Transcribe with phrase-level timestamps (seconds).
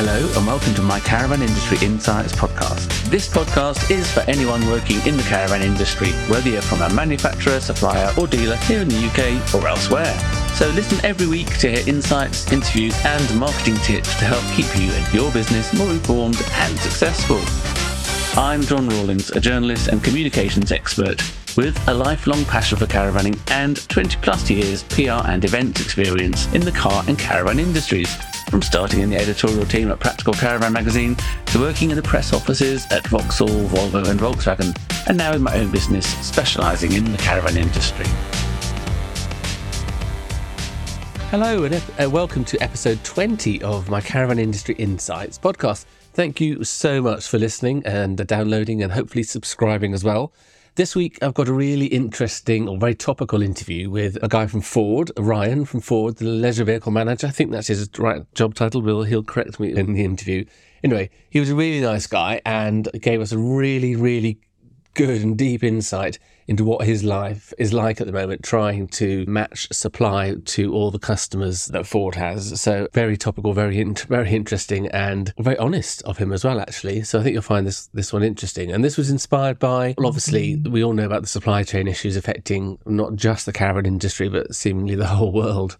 [0.00, 2.86] Hello and welcome to my Caravan Industry Insights podcast.
[3.10, 7.58] This podcast is for anyone working in the caravan industry, whether you're from a manufacturer,
[7.58, 10.16] supplier, or dealer here in the UK or elsewhere.
[10.54, 14.88] So listen every week to hear insights, interviews, and marketing tips to help keep you
[14.92, 17.40] and your business more informed and successful.
[18.40, 21.20] I'm John Rawlings, a journalist and communications expert
[21.58, 26.60] with a lifelong passion for caravanning and 20 plus years PR and events experience in
[26.60, 28.14] the car and caravan industries.
[28.48, 31.16] From starting in the editorial team at Practical Caravan magazine
[31.46, 34.72] to working in the press offices at Vauxhall, Volvo, and Volkswagen,
[35.08, 38.06] and now in my own business specialising in the caravan industry.
[41.32, 45.86] Hello, and uh, welcome to episode 20 of my Caravan Industry Insights podcast.
[46.12, 50.32] Thank you so much for listening and downloading and hopefully subscribing as well.
[50.78, 54.60] This week, I've got a really interesting or very topical interview with a guy from
[54.60, 57.26] Ford, Ryan from Ford, the leisure vehicle manager.
[57.26, 58.80] I think that's his right job title.
[58.80, 60.44] Will he'll correct me in the interview.
[60.84, 64.38] Anyway, he was a really nice guy and gave us a really, really
[64.94, 69.24] good and deep insight into what his life is like at the moment, trying to
[69.26, 72.60] match supply to all the customers that Ford has.
[72.60, 76.58] So very topical, very very interesting, and very honest of him as well.
[76.58, 78.72] Actually, so I think you'll find this this one interesting.
[78.72, 82.16] And this was inspired by, well, obviously, we all know about the supply chain issues
[82.16, 85.76] affecting not just the caravan industry, but seemingly the whole world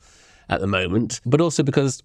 [0.51, 2.03] at the moment, but also because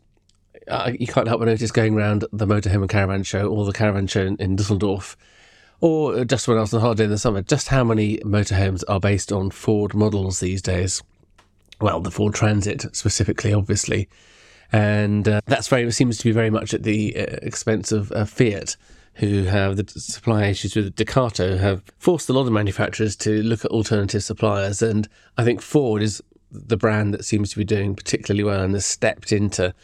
[0.68, 3.74] uh, you can't help but notice going around the Motorhome and Caravan Show or the
[3.74, 5.18] Caravan Show in, in Dusseldorf
[5.84, 9.02] or just when I was on holiday in the summer, just how many motorhomes are
[9.02, 11.04] based on Ford models these days?
[11.82, 14.08] Well, the Ford Transit specifically, obviously.
[14.72, 18.24] And uh, that's very seems to be very much at the uh, expense of uh,
[18.24, 18.78] Fiat,
[19.16, 23.66] who have the supply issues with Ducato, have forced a lot of manufacturers to look
[23.66, 24.82] at alternative suppliers.
[24.82, 28.74] And I think Ford is the brand that seems to be doing particularly well and
[28.74, 29.76] has stepped into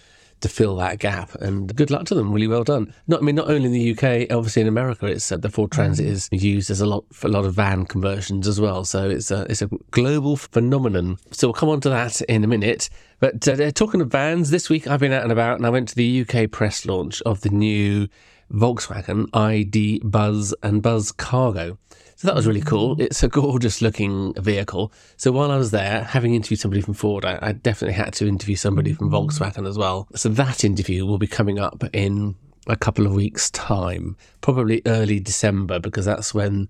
[0.42, 1.34] to fill that gap.
[1.36, 2.32] And good luck to them.
[2.32, 2.94] Really well done.
[3.08, 5.72] Not, I mean, not only in the UK, obviously in America, it's uh, the Ford
[5.72, 6.10] Transit mm.
[6.10, 8.86] is used as a lot for a lot of van conversions as well.
[8.86, 11.18] So it's a it's a global phenomenon.
[11.32, 12.90] So we'll come on to that in a minute.
[13.20, 15.90] But uh, talking of vans, this week I've been out and about, and I went
[15.90, 18.08] to the UK press launch of the new
[18.52, 21.78] Volkswagen ID Buzz and Buzz Cargo.
[22.20, 23.00] So that was really cool.
[23.00, 24.92] It's a gorgeous looking vehicle.
[25.16, 28.28] So while I was there, having interviewed somebody from Ford, I, I definitely had to
[28.28, 29.10] interview somebody from.
[29.10, 30.06] Volkswagen as well.
[30.16, 32.36] So that interview will be coming up in
[32.68, 36.68] a couple of weeks' time, probably early December, because that's when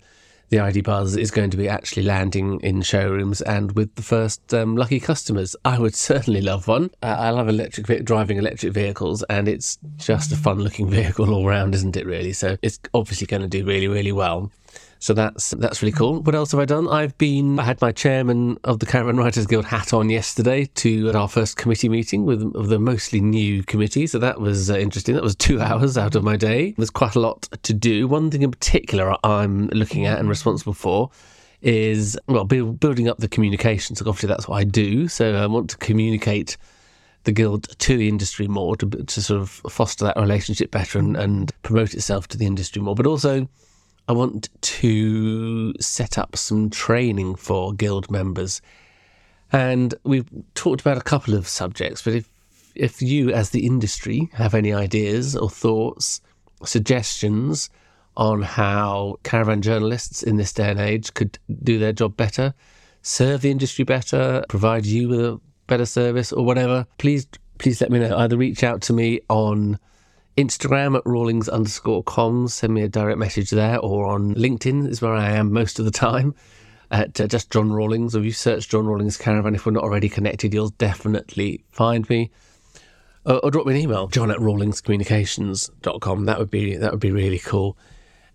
[0.50, 4.54] the ID Buzz is going to be actually landing in showrooms and with the first
[4.54, 5.56] um, lucky customers.
[5.64, 6.90] I would certainly love one.
[7.02, 11.46] Uh, I love electric driving electric vehicles, and it's just a fun looking vehicle all
[11.46, 12.06] round, isn't it?
[12.06, 14.52] Really, so it's obviously going to do really, really well.
[15.02, 16.20] So that's that's really cool.
[16.20, 16.86] What else have I done?
[16.86, 21.08] I've been I had my chairman of the Caravan Writers Guild hat on yesterday to
[21.08, 24.06] at our first committee meeting with of the mostly new committee.
[24.06, 25.14] So that was uh, interesting.
[25.14, 26.74] That was two hours out of my day.
[26.76, 28.08] There's quite a lot to do.
[28.08, 31.10] One thing in particular I'm looking at and responsible for
[31.62, 34.02] is well building up the communications.
[34.02, 35.08] Obviously that's what I do.
[35.08, 36.58] So I want to communicate
[37.24, 41.16] the guild to the industry more to, to sort of foster that relationship better and,
[41.16, 43.48] and promote itself to the industry more, but also
[44.08, 48.60] I want to set up some training for guild members.
[49.52, 52.30] And we've talked about a couple of subjects, but if
[52.74, 56.20] if you as the industry have any ideas or thoughts,
[56.64, 57.68] suggestions
[58.16, 62.54] on how caravan journalists in this day and age could do their job better,
[63.02, 67.26] serve the industry better, provide you with a better service or whatever, please
[67.58, 68.16] please let me know.
[68.16, 69.78] Either reach out to me on
[70.40, 72.50] Instagram at Rawlings underscore comms.
[72.50, 75.84] Send me a direct message there, or on LinkedIn is where I am most of
[75.84, 76.34] the time.
[76.92, 79.84] At uh, just John Rawlings, or if you search John Rawlings Caravan, if we're not
[79.84, 82.32] already connected, you'll definitely find me.
[83.24, 86.24] Or, or drop me an email, john at rawlingscommunications.com.
[86.24, 87.78] That would be that would be really cool.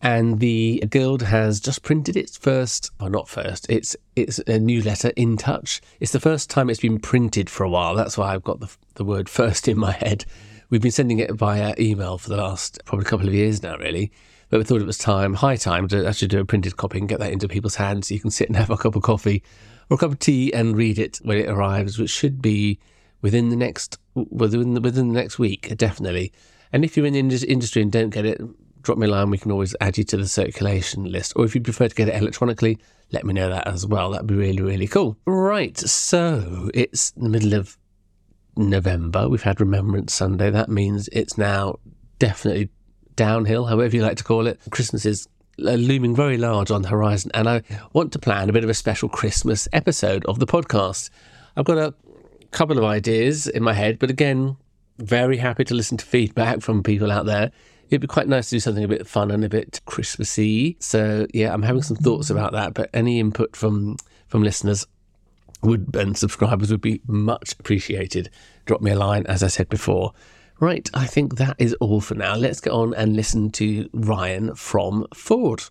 [0.02, 4.82] And the guild has just printed its first, or not first, it's it's a new
[4.82, 5.82] letter, In Touch.
[6.00, 7.94] It's the first time it's been printed for a while.
[7.94, 10.24] That's why I've got the, the word first in my head.
[10.70, 14.12] We've been sending it via email for the last probably couple of years now, really.
[14.50, 17.10] But we thought it was time, high time, to actually do a printed copy and
[17.10, 19.44] get that into people's hands so you can sit and have a cup of coffee
[19.90, 22.80] or a cup of tea and read it when it arrives, which should be
[23.22, 26.32] within the next within the, within the next week, definitely.
[26.72, 28.40] And if you're in the industry and don't get it,
[28.82, 29.30] drop me a line.
[29.30, 31.34] We can always add you to the circulation list.
[31.36, 32.78] Or if you prefer to get it electronically,
[33.12, 34.12] let me know that as well.
[34.12, 35.18] That'd be really, really cool.
[35.26, 35.78] Right.
[35.78, 37.78] So it's the middle of
[38.56, 39.28] November.
[39.30, 40.50] We've had Remembrance Sunday.
[40.50, 41.80] That means it's now
[42.20, 42.70] definitely
[43.16, 44.60] downhill, however you like to call it.
[44.72, 45.28] Christmas is
[45.60, 47.62] uh, looming very large on the horizon, and I
[47.94, 51.10] want to plan a bit of a special Christmas episode of the podcast.
[51.56, 51.94] I've got a
[52.52, 54.58] couple of ideas in my head, but again,
[54.98, 57.52] very happy to listen to feedback from people out there.
[57.90, 60.78] It'd be quite nice to do something a bit fun and a bit Christmassy.
[60.80, 62.74] So yeah, I'm having some thoughts about that.
[62.74, 63.98] But any input from
[64.28, 64.88] from listeners
[65.62, 68.30] would and subscribers would be much appreciated.
[68.66, 70.14] Drop me a line, as I said before.
[70.60, 72.36] Right, I think that is all for now.
[72.36, 75.64] Let's get on and listen to Ryan from Ford.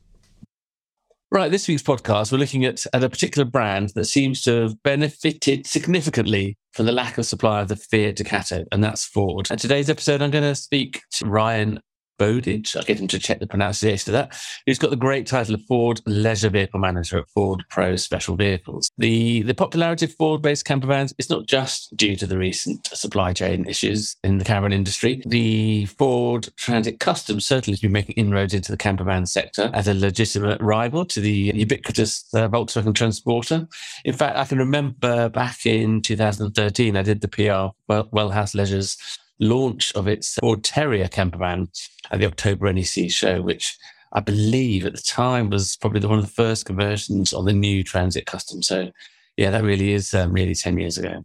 [1.30, 4.82] Right, this week's podcast, we're looking at, at a particular brand that seems to have
[4.82, 9.48] benefited significantly from the lack of supply of the Fiat Ducato, and that's Ford.
[9.50, 11.80] And today's episode, I'm going to speak to Ryan
[12.18, 12.76] Bowdidge.
[12.76, 14.40] I'll get him to check the pronunciation of that.
[14.66, 18.90] He's got the great title of Ford Leisure Vehicle Manager at Ford Pro Special Vehicles.
[18.98, 23.32] The the popularity of Ford-based camper vans is not just due to the recent supply
[23.32, 25.22] chain issues in the caravan industry.
[25.26, 29.88] The Ford Transit Custom certainly has been making inroads into the camper van sector as
[29.88, 33.66] a legitimate rival to the ubiquitous uh, Volkswagen Transporter.
[34.04, 38.96] In fact, I can remember back in 2013, I did the PR well, Wellhouse Leisure's
[39.40, 41.68] launch of its Ford Terrier camper van
[42.10, 43.76] at the October NEC show, which
[44.12, 47.82] I believe at the time was probably one of the first conversions on the new
[47.82, 48.62] Transit Custom.
[48.62, 48.90] So,
[49.36, 51.24] yeah, that really is um, really 10 years ago.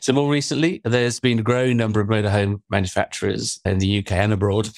[0.00, 4.32] So, more recently, there's been a growing number of motorhome manufacturers in the UK and
[4.32, 4.68] abroad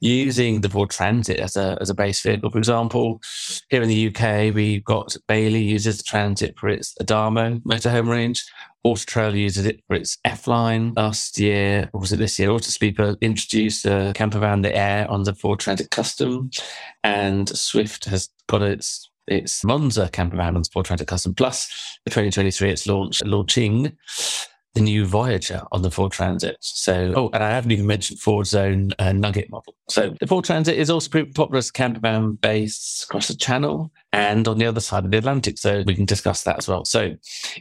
[0.00, 2.50] using the Ford Transit as a, as a base vehicle.
[2.50, 3.20] For example,
[3.68, 8.44] here in the UK, we've got Bailey uses the Transit for its Adamo motorhome range.
[8.84, 12.48] Auto Trail uses it for its F line last year, or was it this year?
[12.48, 16.50] Autosleeper introduced a camper van, the Air, on the Ford Transit Custom,
[17.02, 21.34] and Swift has got its its Monza camper van on the Ford Transit Custom.
[21.34, 21.66] Plus,
[22.04, 23.96] for 2023, it's launched launching
[24.74, 26.56] the new Voyager on the Ford Transit.
[26.60, 29.74] So, oh, and I haven't even mentioned Ford's own uh, Nugget model.
[29.88, 33.36] So, the Ford Transit is also pretty popular as a camper van base across the
[33.36, 35.58] channel and on the other side of the Atlantic.
[35.58, 36.84] So, we can discuss that as well.
[36.84, 37.14] So,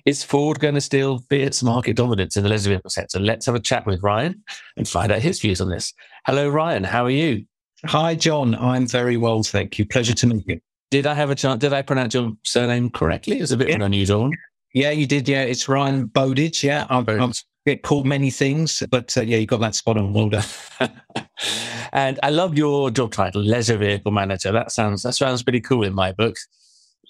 [0.05, 3.19] is Ford going to steal Fiat's market dominance in the leisure vehicle sector?
[3.19, 4.43] Let's have a chat with Ryan
[4.75, 5.93] and find out his views on this.
[6.25, 6.83] Hello, Ryan.
[6.83, 7.45] How are you?
[7.85, 8.55] Hi, John.
[8.55, 9.85] I'm very well, thank you.
[9.85, 10.59] Pleasure to meet you.
[10.89, 11.59] Did I have a chance?
[11.59, 13.39] Did I pronounce your surname correctly?
[13.39, 13.83] It's a bit yeah.
[13.83, 14.31] unusual.
[14.77, 15.27] Yeah, you did.
[15.27, 16.63] Yeah, it's Ryan Bowdidge.
[16.63, 17.07] Yeah, I've,
[17.65, 20.13] get called many things, but uh, yeah, you got that spot on.
[20.13, 20.45] Well done.
[21.91, 24.51] and I love your job title, leisure vehicle manager.
[24.51, 26.47] That sounds that sounds pretty cool in my books.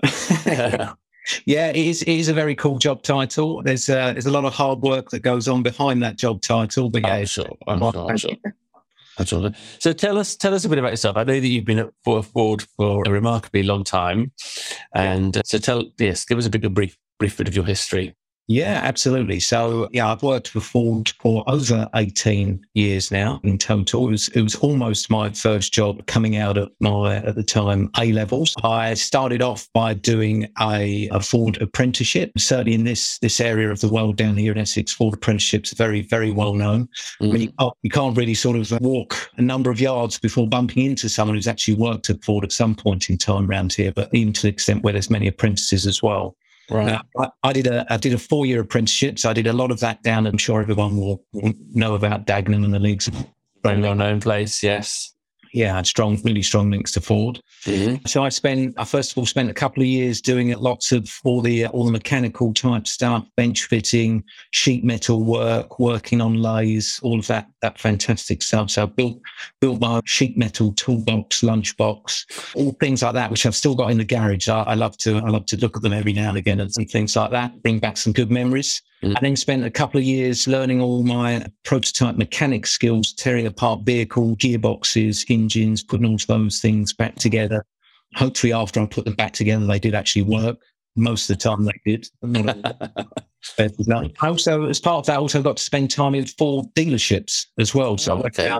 [0.46, 0.94] yeah,
[1.46, 2.04] it is.
[2.04, 3.62] It is a very cool job title.
[3.62, 6.90] There's uh, there's a lot of hard work that goes on behind that job title.
[6.90, 7.58] But yeah, I'm sure.
[7.68, 7.80] I'm
[8.18, 8.38] sure.
[9.19, 9.52] I'm sure.
[9.80, 11.18] So tell us tell us a bit about yourself.
[11.18, 14.31] I know that you've been at Ford for a remarkably long time,
[14.96, 17.66] and uh, so tell yes, give us a bit of brief brief bit of your
[17.66, 18.16] history.
[18.50, 19.42] Yeah, absolutely.
[19.42, 24.08] So, yeah, I've worked for Ford for over 18 years now in total.
[24.08, 27.90] It was, it was almost my first job coming out of my, at the time,
[28.00, 28.56] A levels.
[28.64, 32.31] I started off by doing a, a Ford apprenticeship.
[32.38, 35.75] Certainly in this, this area of the world down here in Essex, Ford apprenticeships are
[35.78, 36.88] very, very well known.
[37.22, 37.25] Mm-hmm.
[37.25, 40.48] I mean, you can't, you can't really sort of walk a number of yards before
[40.48, 43.92] bumping into someone who's actually worked at Ford at some point in time around here,
[43.92, 46.38] but even to the extent where there's many apprentices as well.
[46.69, 47.00] Right.
[47.18, 49.54] Uh, I, I, did a I did a four year apprenticeship, so I did a
[49.54, 50.28] lot of that down.
[50.28, 53.10] I'm sure everyone will, will know about Dagenham and the leagues.
[53.64, 55.17] Very well known place, yes
[55.53, 57.41] yeah, I had strong, really strong links to Ford.
[57.63, 58.05] Mm-hmm.
[58.05, 61.09] So I spent, I first of all spent a couple of years doing lots of
[61.23, 66.99] all the all the mechanical type stuff, bench fitting, sheet metal work, working on lathes,
[67.03, 68.71] all of that that fantastic stuff.
[68.71, 69.19] So I built
[69.59, 73.97] built my sheet metal toolbox, lunchbox, all things like that, which I've still got in
[73.97, 74.47] the garage.
[74.49, 76.71] I, I love to I love to look at them every now and again and,
[76.77, 77.61] and things like that.
[77.61, 78.81] Bring back some good memories.
[79.04, 83.81] I then spent a couple of years learning all my prototype mechanic skills, tearing apart
[83.81, 87.63] vehicle gearboxes, engines, putting all those things back together.
[88.16, 90.57] Hopefully, after I put them back together, they did actually work.
[90.95, 92.07] Most of the time, they did.
[94.19, 97.75] I also, as part of that, also got to spend time in four dealerships as
[97.75, 97.97] well.
[97.97, 98.57] So, okay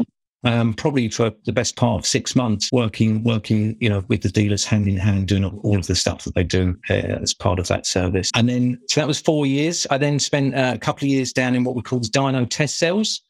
[0.48, 4.30] um, probably for the best part of six months working, working, you know, with the
[4.30, 7.60] dealers hand in hand, doing all of the stuff that they do uh, as part
[7.60, 8.32] of that service.
[8.34, 9.86] And then, so that was four years.
[9.92, 12.77] I then spent uh, a couple of years down in what we call dyno test
[12.80, 13.22] cells.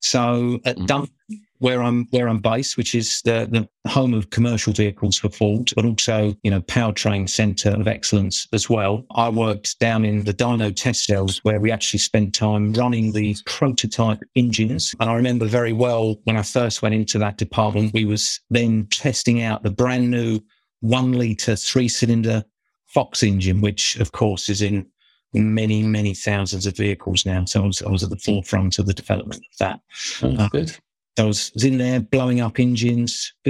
[0.00, 0.86] So at mm-hmm.
[0.86, 1.10] Dun-
[1.58, 5.70] where I'm where I'm based, which is the, the home of commercial vehicles for Ford,
[5.74, 9.04] but also you know powertrain centre of excellence as well.
[9.12, 13.36] I worked down in the dyno test cells where we actually spent time running the
[13.46, 18.04] prototype engines, and I remember very well when I first went into that department, we
[18.04, 20.40] was then testing out the brand new
[20.80, 22.44] one litre three cylinder
[22.86, 24.86] Fox engine, which of course is in
[25.34, 27.44] many, many thousands of vehicles now.
[27.44, 29.80] So I was, I was at the forefront of the development of that.
[30.22, 30.76] Uh, good.
[31.18, 33.32] I was, was in there blowing up engines,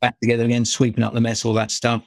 [0.00, 2.02] back together again, sweeping up the mess, all that stuff.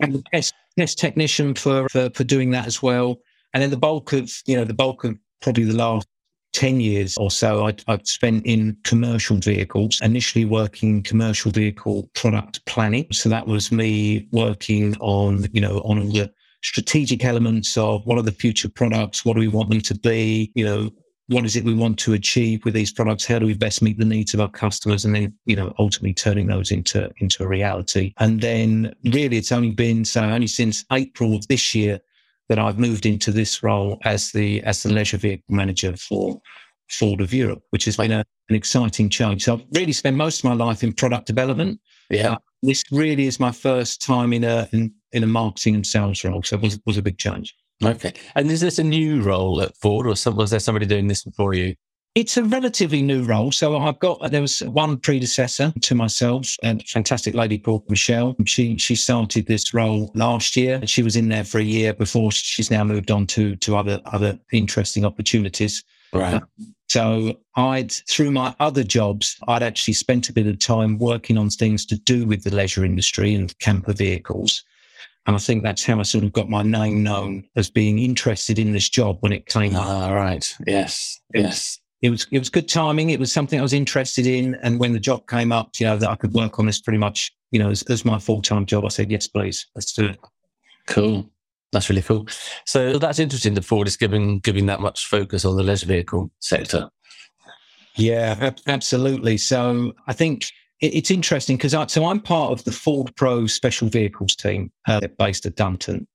[0.00, 3.16] and the test, test technician for, for, for doing that as well.
[3.52, 6.06] And then the bulk of, you know, the bulk of probably the last
[6.54, 12.64] 10 years or so, I'd, I'd spent in commercial vehicles, initially working commercial vehicle product
[12.66, 13.06] planning.
[13.12, 16.32] So that was me working on, you know, on the
[16.62, 19.24] strategic elements of what are the future products?
[19.24, 20.50] What do we want them to be?
[20.54, 20.90] You know,
[21.28, 23.24] what is it we want to achieve with these products?
[23.24, 25.04] How do we best meet the needs of our customers?
[25.04, 28.12] And then, you know, ultimately turning those into, into a reality.
[28.18, 31.98] And then really it's only been, so only since April of this year
[32.50, 36.40] that I've moved into this role as the, as the leisure vehicle manager for
[36.90, 39.44] Ford of Europe, which has been a, an exciting change.
[39.44, 41.80] So I've really spent most of my life in product development.
[42.10, 42.32] Yeah.
[42.32, 46.22] Uh, this really is my first time in a, in, in a marketing and sales
[46.22, 46.42] role.
[46.42, 47.54] So it was, was a big change.
[47.86, 48.12] Okay.
[48.34, 51.24] And is this a new role at Ford or some, was there somebody doing this
[51.24, 51.74] before you?
[52.14, 53.50] It's a relatively new role.
[53.50, 58.36] So I've got, there was one predecessor to myself, a fantastic lady called Michelle.
[58.46, 60.86] She, she started this role last year.
[60.86, 64.00] She was in there for a year before she's now moved on to, to other,
[64.06, 65.82] other interesting opportunities.
[66.12, 66.40] Right.
[66.88, 71.50] So I'd, through my other jobs, I'd actually spent a bit of time working on
[71.50, 74.62] things to do with the leisure industry and camper vehicles.
[75.26, 78.58] And I think that's how I sort of got my name known as being interested
[78.58, 79.86] in this job when it came up.
[79.86, 80.54] Ah, right.
[80.66, 81.18] Yes.
[81.32, 81.78] Yes.
[82.02, 83.08] It was it was good timing.
[83.08, 85.96] It was something I was interested in, and when the job came up, you know
[85.96, 88.66] that I could work on this pretty much, you know, as, as my full time
[88.66, 88.84] job.
[88.84, 90.18] I said, yes, please, let's do it.
[90.86, 91.30] Cool.
[91.72, 92.26] That's really cool.
[92.66, 93.54] So that's interesting.
[93.54, 96.90] that Ford is giving giving that much focus on the leisure vehicle sector.
[97.96, 99.38] Yeah, absolutely.
[99.38, 100.46] So I think
[100.80, 105.00] it's interesting because I, so I'm part of the Ford Pro Special Vehicles team uh,
[105.18, 106.06] based at Dunton,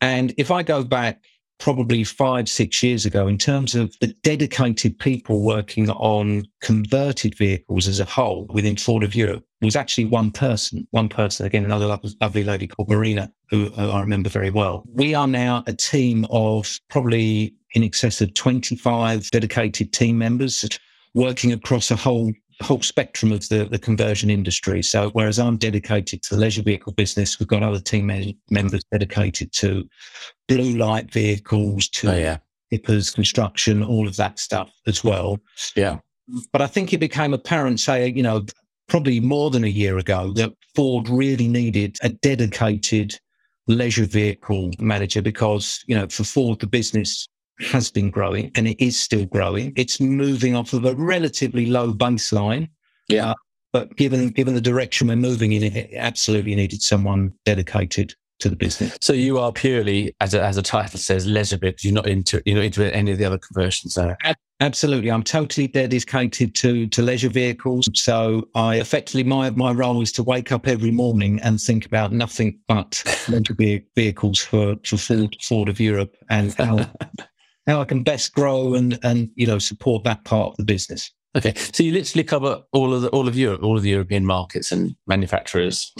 [0.00, 1.22] and if I go back
[1.60, 7.86] probably five six years ago, in terms of the dedicated people working on converted vehicles
[7.86, 10.88] as a whole within Ford of Europe, was actually one person.
[10.90, 14.84] One person again, another lovely lady called Marina, who I remember very well.
[14.92, 20.66] We are now a team of probably in excess of 25 dedicated team members
[21.14, 24.82] working across a whole whole spectrum of the, the conversion industry.
[24.82, 28.06] So whereas I'm dedicated to the leisure vehicle business, we've got other team
[28.50, 29.88] members dedicated to
[30.48, 32.36] blue light vehicles, to oh, yeah.
[32.72, 35.38] hippers, construction, all of that stuff as well.
[35.74, 35.98] Yeah.
[36.52, 38.44] But I think it became apparent, say, you know,
[38.88, 43.18] probably more than a year ago that Ford really needed a dedicated
[43.66, 47.28] leisure vehicle manager because, you know, for Ford, the business
[47.60, 49.72] has been growing and it is still growing.
[49.76, 52.68] It's moving off of a relatively low baseline.
[53.08, 53.30] Yeah.
[53.30, 53.34] Uh,
[53.72, 58.56] but given given the direction we're moving in, it absolutely needed someone dedicated to the
[58.56, 58.96] business.
[59.00, 61.84] So you are purely, as a, as a title says, leisure bit.
[61.84, 64.18] You're not into you're not into any of the other conversions there.
[64.60, 67.88] Absolutely, I'm totally dedicated to to leisure vehicles.
[67.94, 72.12] So I effectively my my role is to wake up every morning and think about
[72.12, 73.56] nothing but leisure
[73.94, 76.90] vehicles for for Ford, Ford of Europe and how
[77.66, 81.10] how I can best grow and and you know support that part of the business.
[81.36, 84.26] Okay, so you literally cover all of the, all of Europe, all of the European
[84.26, 85.92] markets and manufacturers.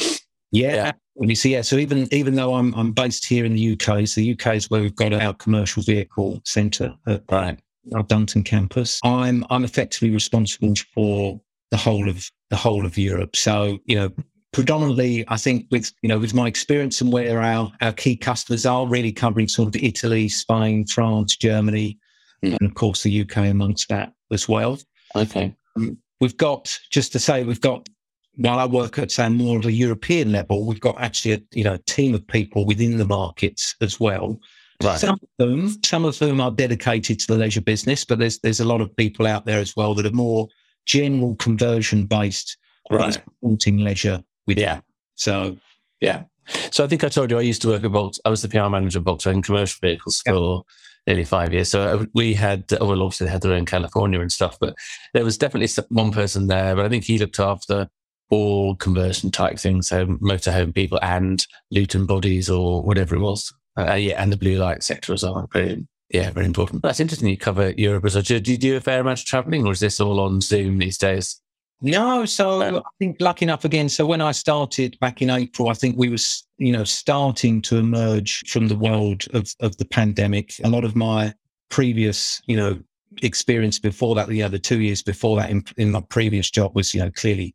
[0.51, 1.35] Yeah, yeah.
[1.35, 4.33] So yeah, so even even though I'm I'm based here in the UK, so the
[4.33, 7.59] UK is where we've got our commercial vehicle centre at right.
[7.95, 8.99] our Dunton campus.
[9.05, 11.41] I'm I'm effectively responsible for
[11.71, 13.37] the whole of the whole of Europe.
[13.37, 14.11] So you know,
[14.53, 18.67] predominantly, I think with you know with my experience and where our our key customers
[18.67, 21.99] are, really covering sort of Italy, Spain, France, Germany,
[22.43, 22.57] mm.
[22.59, 24.79] and of course the UK amongst that as well.
[25.17, 27.89] Okay, um, we've got just to say we've got.
[28.37, 31.65] While I work at say more of a European level, we've got actually a you
[31.65, 34.39] know a team of people within the markets as well.
[34.83, 34.99] Right.
[34.99, 38.61] Some of them, some of them are dedicated to the leisure business, but there's there's
[38.61, 40.49] a lot of people out there as well that are more
[40.87, 42.57] general conversion based,
[42.91, 43.13] right.
[43.13, 44.81] supporting leisure with yeah.
[45.15, 45.57] So
[46.01, 46.25] yeah.
[46.73, 48.19] So I think I told you I used to work at Volkswagen.
[48.25, 50.33] I was the PR manager of Volkswagen commercial vehicles yeah.
[50.33, 50.65] for
[51.07, 51.69] nearly five years.
[51.69, 54.75] So uh, we had, uh, well, obviously they had their own California and stuff, but
[55.15, 56.75] there was definitely one person there.
[56.75, 57.89] But I think he looked after
[58.31, 63.53] all conversion type things, so motorhome people and Luton bodies or whatever it was.
[63.79, 65.49] Uh, yeah, and the blue light sector as well.
[65.53, 66.83] Very, yeah, very important.
[66.83, 67.29] That's interesting.
[67.29, 68.23] You cover Europe as well.
[68.23, 70.99] Do you do a fair amount of traveling, or is this all on Zoom these
[70.99, 71.41] days?
[71.83, 73.89] No, so I think lucky enough again.
[73.89, 77.79] So when I started back in April, I think we was you know starting to
[77.79, 80.55] emerge from the world of of the pandemic.
[80.63, 81.33] A lot of my
[81.71, 82.79] previous you know
[83.23, 86.93] experience before that, the other two years before that in, in my previous job was
[86.93, 87.55] you know clearly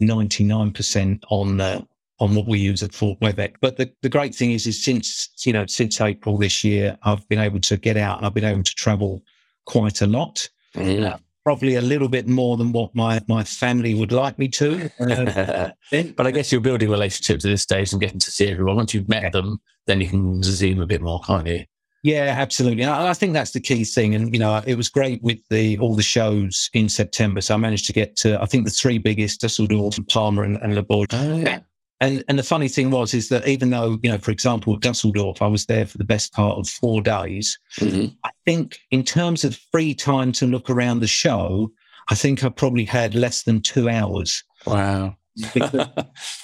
[0.00, 1.80] ninety nine percent on uh,
[2.18, 3.54] on what we use at Ford Webex.
[3.60, 7.26] But the, the great thing is, is since you know since April this year, I've
[7.28, 9.22] been able to get out and I've been able to travel
[9.64, 10.48] quite a lot.
[10.74, 14.90] Yeah probably a little bit more than what my, my family would like me to.
[15.00, 15.70] Uh,
[16.16, 18.76] but I guess you're building relationships at this stage and getting to see everyone.
[18.76, 21.64] Once you've met them, then you can zoom a bit more, can't you?
[22.02, 22.84] Yeah, absolutely.
[22.84, 24.14] I, I think that's the key thing.
[24.14, 27.40] And, you know, it was great with the all the shows in September.
[27.40, 30.74] So I managed to get to, I think, the three biggest, Dusseldorf, Parma and, and
[30.74, 31.14] Le Bourget.
[31.14, 31.60] Oh, yeah.
[32.02, 34.80] And and the funny thing was is that even though you know, for example, at
[34.80, 37.58] Dusseldorf, I was there for the best part of four days.
[37.78, 38.16] Mhm.
[38.24, 41.70] I think in terms of free time to look around the show,
[42.08, 45.16] I think I probably had less than two hours Wow.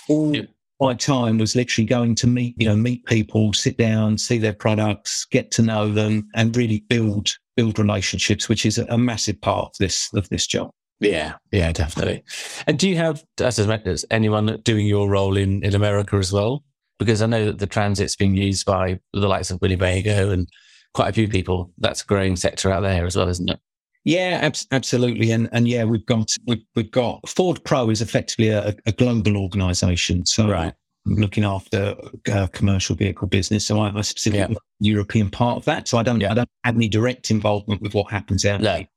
[0.09, 0.43] all Yeah.
[0.81, 4.53] my time was literally going to meet you know meet people, sit down, see their
[4.53, 9.41] products, get to know them, and really build build relationships, which is a, a massive
[9.41, 10.71] part of this of this job.
[11.01, 12.25] Yeah, yeah, definitely.
[12.67, 16.65] And do you have, as anyone doing your role in, in America as well?
[16.99, 20.49] Because I know that the transit's being used by the likes of Winnebago and
[20.95, 21.71] quite a few people.
[21.77, 23.61] That's a growing sector out there as well, isn't it?
[24.05, 28.51] Yeah, abs- absolutely, and and yeah, we've got we've, we've got Ford Pro is effectively
[28.51, 30.73] a, a global organisation, so I'm
[31.17, 31.97] looking after
[32.33, 33.67] uh, commercial vehicle business.
[33.67, 35.89] So I'm a specific European part of that.
[35.89, 36.31] So I don't Yeah.
[36.31, 38.73] I don't have any direct involvement with what happens out No.
[38.75, 38.89] there.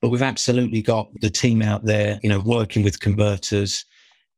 [0.00, 3.84] But we've absolutely got the team out there, you know, working with converters.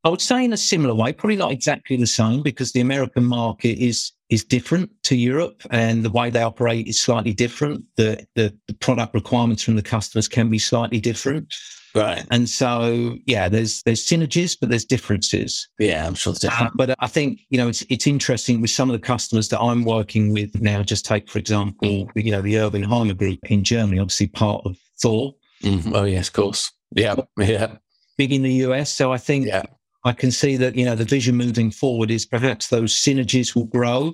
[0.02, 3.24] I would say in a similar way, probably not exactly the same because the American
[3.24, 7.84] market is is different to Europe and the way they operate is slightly different.
[7.96, 11.54] The the, the product requirements from the customers can be slightly different.
[11.94, 12.24] Right.
[12.30, 15.68] And so yeah, there's there's synergies, but there's differences.
[15.78, 18.90] Yeah, I'm sure it's Uh, but I think you know it's it's interesting with some
[18.90, 20.82] of the customers that I'm working with now.
[20.82, 24.76] Just take for example, you know the Erwin Hymer Group in Germany, obviously part of
[25.00, 25.92] Thor, Mhm.
[25.94, 26.72] Oh, yes, of course.
[26.94, 27.76] Yeah, yeah,
[28.16, 28.92] big in the US.
[28.92, 29.62] So I think yeah,
[30.04, 33.66] I can see that you know the vision moving forward is perhaps those synergies will
[33.66, 34.12] grow.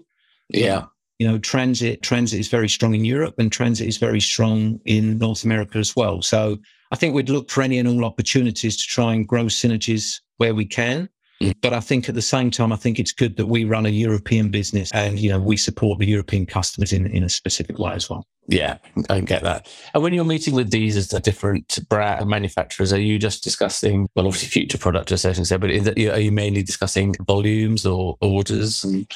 [0.49, 0.87] yeah.
[1.19, 5.19] You know, transit transit is very strong in Europe, and transit is very strong in
[5.19, 6.23] North America as well.
[6.23, 6.59] So
[6.93, 10.55] I think we'd look for any and all opportunities to try and grow synergies where
[10.55, 11.09] we can.
[11.43, 11.55] Mm.
[11.61, 13.91] But I think at the same time, I think it's good that we run a
[13.91, 17.93] European business and you know we support the European customers in in a specific way
[17.93, 18.27] as well.
[18.49, 18.79] Yeah,
[19.11, 19.69] I get that.
[19.93, 24.09] And when you're meeting with these as the different brand manufacturers, are you just discussing,
[24.15, 27.15] well, obviously future product to a certain extent, but is it, are you mainly discussing
[27.26, 29.11] volumes or orders and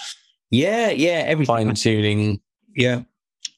[0.51, 1.55] Yeah, yeah, everything.
[1.55, 2.41] fine tuning?
[2.75, 3.03] Yeah,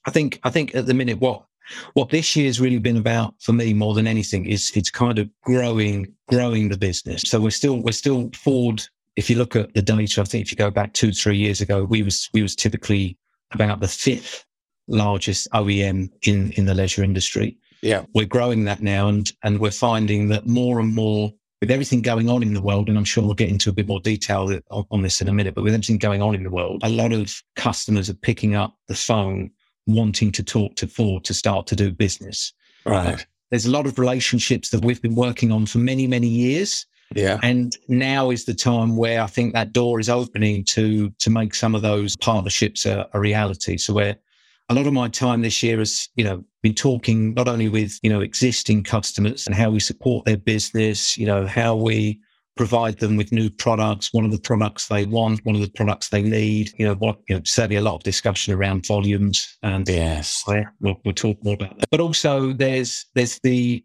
[0.05, 1.45] I think I think at the minute what
[1.93, 5.29] what this year's really been about for me more than anything is it's kind of
[5.43, 7.21] growing growing the business.
[7.21, 8.83] So we're still we're still forward.
[9.15, 11.61] If you look at the data, I think if you go back two three years
[11.61, 13.17] ago, we was we was typically
[13.51, 14.45] about the fifth
[14.87, 17.57] largest OEM in in the leisure industry.
[17.81, 18.05] Yeah.
[18.13, 22.29] We're growing that now, and and we're finding that more and more with everything going
[22.29, 24.85] on in the world, and I'm sure we'll get into a bit more detail on,
[24.91, 27.13] on this in a minute, but with everything going on in the world, a lot
[27.13, 29.49] of customers are picking up the phone
[29.87, 32.51] wanting to talk to Ford to start to do business.
[32.85, 33.25] Right.
[33.49, 36.85] There's a lot of relationships that we've been working on for many, many years.
[37.15, 37.39] Yeah.
[37.43, 41.55] And now is the time where I think that door is opening to to make
[41.55, 43.77] some of those partnerships a, a reality.
[43.77, 44.17] So where
[44.69, 47.99] a lot of my time this year has, you know, been talking not only with,
[48.01, 52.19] you know, existing customers and how we support their business, you know, how we
[52.55, 56.09] provide them with new products, one of the products they want, one of the products
[56.09, 59.89] they need, you know, what, you know, certainly a lot of discussion around volumes and
[59.89, 60.43] Yes.
[60.79, 61.89] we'll, we'll talk more about that.
[61.89, 63.83] But also there's there's the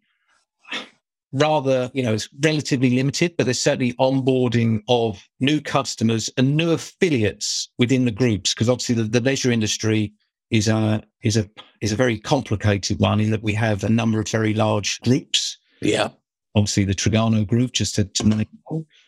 [1.32, 6.70] rather, you know, it's relatively limited, but there's certainly onboarding of new customers and new
[6.70, 8.54] affiliates within the groups.
[8.54, 10.12] Because obviously the, the leisure industry
[10.50, 11.48] is a is a
[11.80, 15.58] is a very complicated one in that we have a number of very large groups.
[15.80, 16.08] Yeah.
[16.54, 18.46] Obviously the Trigano group, just to, to name.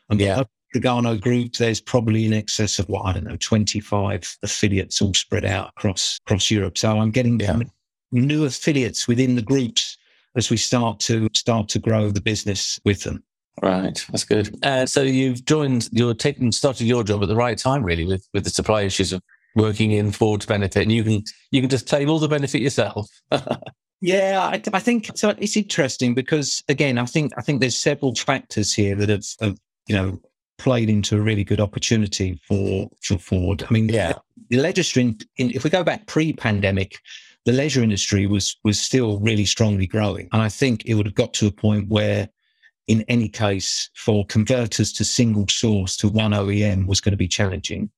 [0.09, 0.43] And Yeah.
[0.73, 5.15] the Trigano group, there's probably in excess of what I don't know, 25 affiliates all
[5.15, 6.79] spread out across across Europe.
[6.79, 7.59] So I'm getting Yeah.
[8.13, 9.97] new affiliates within the groups
[10.37, 13.25] as we start to start to grow the business with them.
[13.63, 14.05] Right.
[14.11, 14.57] That's good.
[14.65, 18.27] Uh, so you've joined, you're taking, started your job at the right time, really, with,
[18.33, 19.23] with the supply issues of
[19.57, 23.09] working in Ford's benefit, and you can you can just claim all the benefit yourself.
[24.03, 25.35] Yeah, I, I think so.
[25.39, 29.59] It's interesting because again, I think I think there's several factors here that have, have
[29.89, 30.19] you know
[30.57, 33.63] played into a really good opportunity for for Ford.
[33.69, 34.15] I mean, Yeah.
[34.49, 36.99] the leisure in, in if we go back pre-pandemic,
[37.45, 41.15] the leisure industry was was still really strongly growing, and I think it would have
[41.15, 42.27] got to a point where,
[42.87, 47.29] in any case, for converters to single source to one OEM was going to be
[47.29, 47.91] challenging.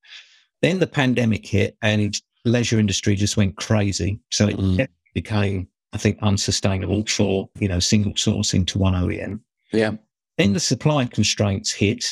[0.63, 4.19] Then the pandemic hit, and the leisure industry just went crazy.
[4.31, 4.87] So it Mm.
[5.13, 9.41] became, I think, unsustainable for you know single sourcing to one OEM.
[9.71, 9.91] Yeah.
[10.37, 12.05] Then the supply constraints hit,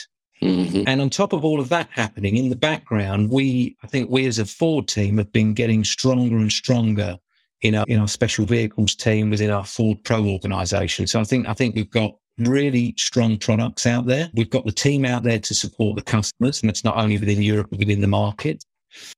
[0.44, 0.84] Mhm.
[0.86, 4.26] and on top of all of that happening in the background, we, I think we
[4.28, 7.18] as a Ford team have been getting stronger and stronger
[7.62, 11.08] in our, in our special vehicles team within our Ford Pro organization.
[11.08, 14.30] So I think, I think we've got really strong products out there.
[14.34, 16.62] We've got the team out there to support the customers.
[16.62, 18.64] And it's not only within Europe, but within the market.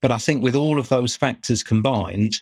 [0.01, 2.41] But I think with all of those factors combined,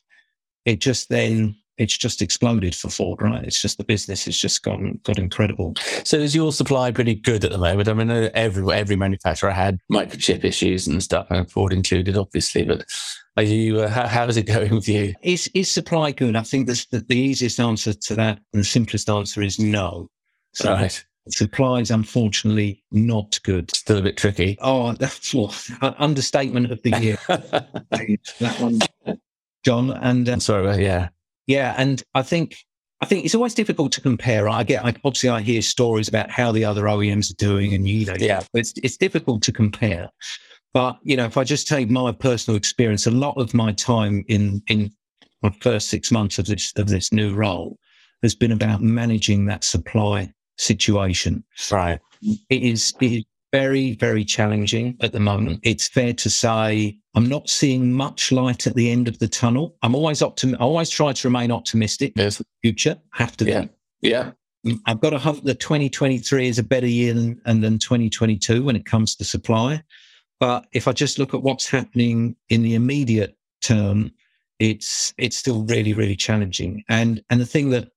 [0.66, 3.44] it just then it's just exploded for Ford, right?
[3.44, 5.74] It's just the business has just gone got incredible.
[6.04, 7.90] So is your supply pretty good at the moment?
[7.90, 12.66] I mean, every every manufacturer had microchip issues and stuff, and Ford included, obviously.
[12.66, 12.86] But
[13.38, 13.82] are you?
[13.82, 15.16] Uh, how, how is it going with you?
[15.24, 16.36] Is is supply good?
[16.36, 20.10] I think the, the easiest answer to that and the simplest answer is no.
[20.54, 21.06] So right.
[21.30, 23.74] Supply is unfortunately not good.
[23.76, 24.58] Still a bit tricky.
[24.60, 27.18] Oh, that's oh, understatement of the year.
[27.28, 28.80] that one,
[29.64, 29.92] John.
[29.92, 31.10] And uh, sorry, yeah,
[31.46, 32.58] yeah, and I think
[33.02, 34.50] I think it's always difficult to compare.
[34.50, 37.88] I get, I, obviously, I hear stories about how the other OEMs are doing, and
[37.88, 40.10] you know, yeah, it's it's difficult to compare.
[40.74, 44.24] But you know, if I just take my personal experience, a lot of my time
[44.28, 44.92] in in
[45.44, 47.78] my first six months of this of this new role
[48.24, 51.44] has been about managing that supply situation.
[51.72, 52.00] Right.
[52.50, 55.60] It is it is very very challenging at the moment.
[55.64, 59.76] It's fair to say I'm not seeing much light at the end of the tunnel.
[59.82, 60.54] I'm always optim.
[60.54, 62.14] I always try to remain optimistic.
[62.16, 62.38] Yes.
[62.38, 63.62] For the future have to yeah.
[63.62, 63.70] be.
[64.02, 64.32] Yeah.
[64.86, 68.76] I've got to hope that 2023 is a better year than and than 2022 when
[68.76, 69.82] it comes to supply.
[70.40, 74.12] But if I just look at what's happening in the immediate term,
[74.60, 76.84] it's it's still really really challenging.
[76.90, 77.90] And and the thing that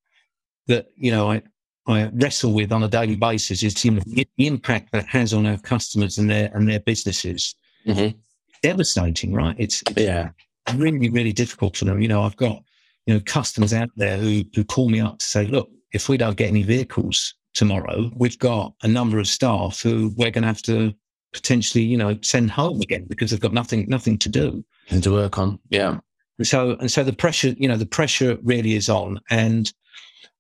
[0.67, 1.43] that you know I
[1.87, 5.47] I wrestle with on a daily basis is you know, the impact that has on
[5.47, 7.55] our customers and their and their businesses.
[7.87, 8.19] Mm-hmm
[8.65, 9.55] devastating, right?
[9.59, 10.31] It's, it's yeah,
[10.75, 12.01] really, really difficult for them.
[12.01, 12.63] You know, I've got,
[13.05, 16.17] you know, customers out there who, who call me up to say, look, if we
[16.17, 20.49] don't get any vehicles tomorrow, we've got a number of staff who we're going to
[20.49, 20.95] have to
[21.35, 25.13] potentially, you know, send home again because they've got nothing, nothing to do and to
[25.13, 25.59] work on.
[25.69, 25.99] Yeah.
[26.39, 29.21] And so, and so the pressure, you know, the pressure really is on.
[29.29, 29.71] And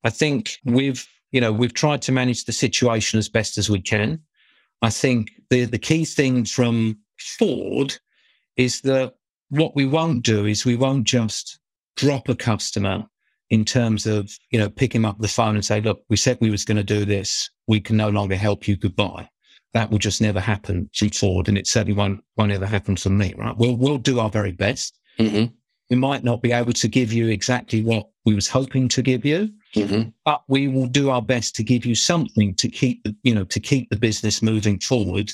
[0.03, 3.81] I think we've, you know, we've tried to manage the situation as best as we
[3.81, 4.21] can.
[4.83, 7.97] I think the, the key thing from Ford
[8.57, 9.15] is that
[9.49, 11.59] what we won't do is we won't just
[11.97, 13.05] drop a customer
[13.51, 16.39] in terms of, you know, pick him up the phone and say, look, we said
[16.41, 17.51] we was going to do this.
[17.67, 18.77] We can no longer help you.
[18.77, 19.29] Goodbye.
[19.73, 21.49] That will just never happen to Ford.
[21.49, 23.57] And it certainly won't, won't ever happen to me, right?
[23.57, 25.01] We'll, we'll do our very best.
[25.19, 25.53] Mm-hmm.
[25.91, 29.25] We might not be able to give you exactly what we was hoping to give
[29.25, 30.09] you, mm-hmm.
[30.25, 33.45] but we will do our best to give you something to keep the, you know,
[33.45, 35.31] to keep the business moving forward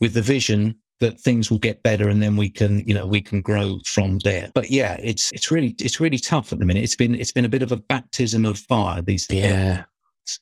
[0.00, 3.20] with the vision that things will get better and then we can you know we
[3.20, 4.50] can grow from there.
[4.54, 6.84] But yeah it's it's really it's really tough at the minute.
[6.84, 9.84] It's been it's been a bit of a baptism of fire these yeah.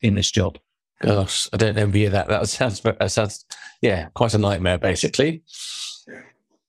[0.03, 0.59] in this job.
[1.03, 2.29] Gosh i don't envy you that.
[2.29, 3.47] That sounds that sounds
[3.81, 5.43] yeah quite a nightmare basically.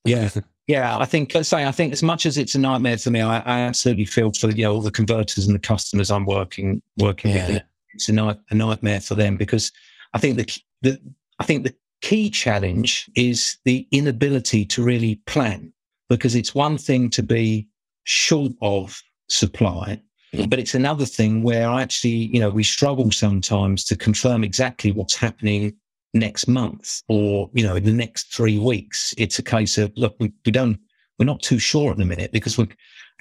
[0.05, 0.29] Yeah
[0.67, 3.21] yeah i think let's say i think as much as it's a nightmare for me
[3.21, 6.81] i, I absolutely feel for you know all the converters and the customers i'm working
[6.97, 7.47] working yeah.
[7.47, 7.61] with
[7.93, 9.71] it's a, night, a nightmare for them because
[10.13, 10.99] i think the the
[11.41, 15.73] I think the key challenge is the inability to really plan
[16.07, 17.67] because it's one thing to be
[18.03, 19.99] short of supply,
[20.35, 20.47] mm.
[20.47, 24.91] but it's another thing where I actually, you know, we struggle sometimes to confirm exactly
[24.91, 25.75] what's happening
[26.13, 29.13] next month or, you know, in the next three weeks.
[29.17, 30.79] It's a case of, look, we, we don't,
[31.17, 32.67] we're not too sure at the minute because we're,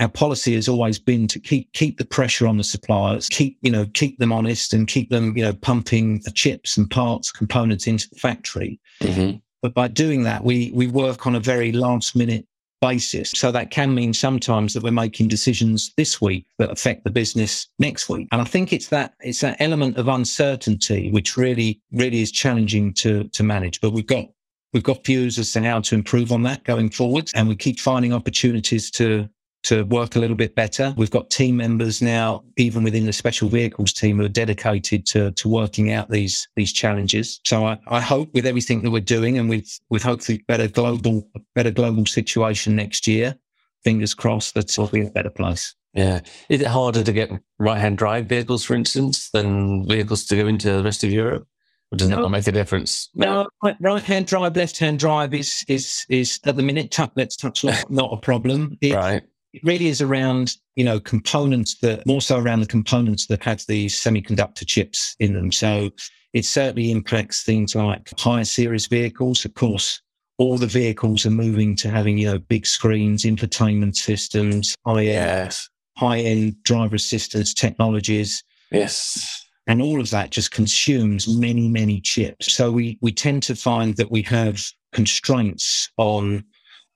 [0.00, 3.70] our policy has always been to keep keep the pressure on the suppliers, keep you
[3.70, 7.86] know keep them honest, and keep them you know pumping the chips and parts components
[7.86, 8.80] into the factory.
[9.02, 9.36] Mm-hmm.
[9.60, 12.46] But by doing that, we we work on a very last minute
[12.80, 13.30] basis.
[13.30, 17.68] So that can mean sometimes that we're making decisions this week that affect the business
[17.78, 18.28] next week.
[18.32, 22.92] And I think it's that it's that element of uncertainty which really really is challenging
[22.94, 23.80] to to manage.
[23.80, 24.26] But we've got
[24.72, 27.80] we've got views as to how to improve on that going forward, and we keep
[27.80, 29.28] finding opportunities to
[29.62, 30.94] to work a little bit better.
[30.96, 35.32] We've got team members now, even within the special vehicles team, who are dedicated to,
[35.32, 37.40] to working out these these challenges.
[37.44, 41.28] So I, I hope with everything that we're doing and with with hopefully better global
[41.54, 43.36] better global situation next year,
[43.84, 45.74] fingers crossed that it'll be a better place.
[45.92, 46.20] Yeah.
[46.48, 50.46] Is it harder to get right hand drive vehicles, for instance, than vehicles to go
[50.46, 51.46] into the rest of Europe?
[51.92, 53.10] Or does no, that not make a difference?
[53.16, 53.48] No,
[53.80, 56.96] right hand drive, left hand drive is is is at the minute.
[57.16, 58.78] let's touch on not a problem.
[58.80, 63.26] It, right it really is around, you know, components that more so around the components
[63.26, 65.50] that have the semiconductor chips in them.
[65.50, 65.90] So
[66.32, 69.44] it certainly impacts things like higher series vehicles.
[69.44, 70.00] Of course,
[70.38, 75.68] all the vehicles are moving to having, you know, big screens, infotainment systems, high yes.
[75.96, 78.44] high end driver assistance technologies.
[78.70, 79.46] Yes.
[79.66, 82.52] And all of that just consumes many, many chips.
[82.52, 86.44] So we, we tend to find that we have constraints on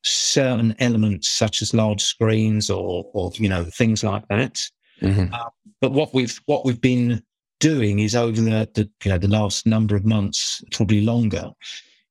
[0.04, 4.60] certain elements such as large screens or, or you know things like that.
[5.00, 5.32] Mm-hmm.
[5.34, 5.48] Uh,
[5.80, 7.22] but what we've what we've been
[7.60, 11.50] doing is over the, the you know the last number of months, probably longer,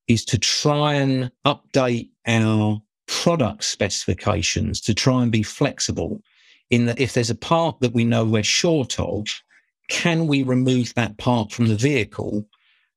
[0.08, 6.22] is to try and update our product specifications to try and be flexible
[6.70, 9.28] in that if there's a part that we know we're short of,
[9.90, 12.48] can we remove that part from the vehicle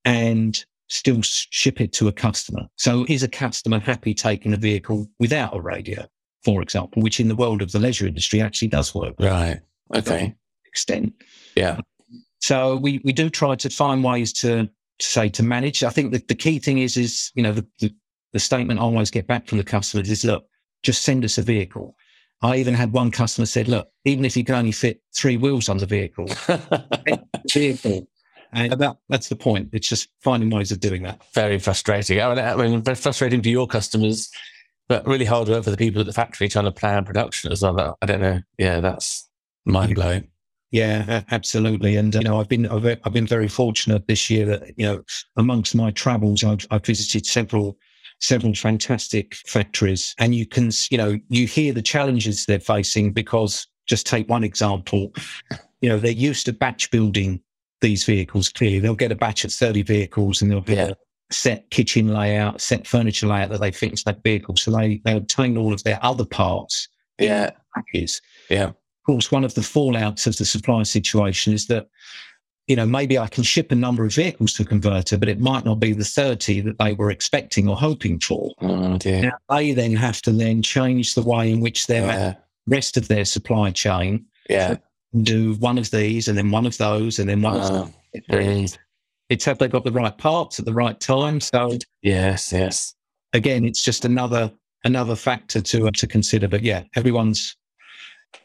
[0.04, 2.62] and still ship it to a customer?
[2.76, 6.06] So is a customer happy taking a vehicle without a radio,
[6.44, 9.14] for example, which in the world of the leisure industry actually does work.
[9.18, 9.60] Right.
[9.94, 10.34] Okay.
[10.66, 11.12] Extent.
[11.54, 11.80] Yeah.
[12.40, 15.82] So we, we do try to find ways to, to say to manage.
[15.82, 17.94] I think the key thing is, is, you know, the, the,
[18.32, 20.46] the statement I always get back from the customers is, look,
[20.82, 21.96] just send us a vehicle.
[22.42, 25.68] I even had one customer said, look, even if you can only fit three wheels
[25.68, 26.28] on the vehicle,
[27.52, 28.06] vehicle.
[28.56, 29.68] And that, that's the point.
[29.72, 31.20] It's just finding ways of doing that.
[31.34, 32.20] Very frustrating.
[32.20, 34.30] I mean, I mean, very frustrating for your customers,
[34.88, 37.62] but really hard work for the people at the factory trying to plan production as
[37.62, 37.98] well.
[38.00, 38.40] I don't know.
[38.58, 39.28] Yeah, that's
[39.66, 40.28] mind blowing.
[40.70, 41.96] Yeah, absolutely.
[41.96, 44.86] And uh, you know, I've been I've, I've been very fortunate this year that you
[44.86, 45.02] know,
[45.36, 47.76] amongst my travels, I've, I've visited several
[48.20, 53.66] several fantastic factories, and you can you know you hear the challenges they're facing because
[53.86, 55.12] just take one example,
[55.80, 57.40] you know, they're used to batch building
[57.80, 58.48] these vehicles.
[58.48, 60.92] Clearly, they'll get a batch of thirty vehicles, and they'll get yeah.
[60.92, 64.56] a set kitchen layout, set furniture layout that they fit into that vehicle.
[64.56, 66.88] So they they obtain all of their other parts.
[67.18, 68.20] Yeah, packages.
[68.50, 68.74] Yeah Of
[69.06, 71.88] course, one of the fallouts of the supply situation is that,
[72.66, 75.40] you know, maybe I can ship a number of vehicles to a converter, but it
[75.40, 78.52] might not be the 30 that they were expecting or hoping for.
[78.60, 82.34] Oh, now, they then have to then change the way in which their yeah.
[82.66, 84.76] rest of their supply chain yeah.
[85.22, 88.78] Do one of these and then one of those and then one uh, of those.
[89.28, 91.40] It's have they got the right parts at the right time.
[91.40, 92.94] So yes, yes.
[93.32, 94.52] Again, it's just another
[94.84, 96.48] another factor to uh, to consider.
[96.48, 97.56] But yeah, everyone's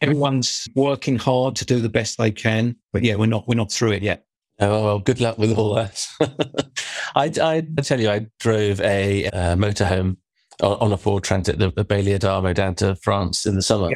[0.02, 2.76] everyone's working hard to do the best they can.
[2.94, 4.26] But yeah, we're not we're not through it yet.
[4.60, 6.08] Oh well, good luck with all that.
[7.16, 10.18] I, I, tell you, I drove a uh, motorhome
[10.62, 13.96] on, a Ford Transit, the, the Bailey Adamo, down to France in the summer, yeah.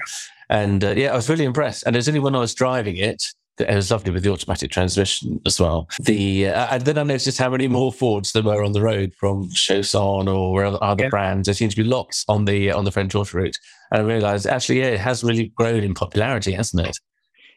[0.49, 1.83] and uh, yeah, I was really impressed.
[1.85, 3.23] And as only when I was driving it,
[3.59, 5.87] it was lovely with the automatic transmission as well.
[5.99, 8.81] The uh, and then I noticed just how many more Fords there were on the
[8.81, 11.09] road from Chausson or other yeah.
[11.09, 11.45] brands.
[11.45, 13.55] There seems to be lots on the on the French autoroute,
[13.91, 16.97] and I realised actually, yeah, it has really grown in popularity, hasn't it?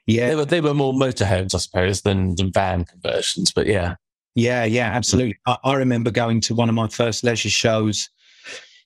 [0.06, 3.96] Yeah, they were they were more motorhomes, I suppose, than, than van conversions, but yeah.
[4.34, 5.36] Yeah, yeah, absolutely.
[5.46, 8.08] I, I remember going to one of my first leisure shows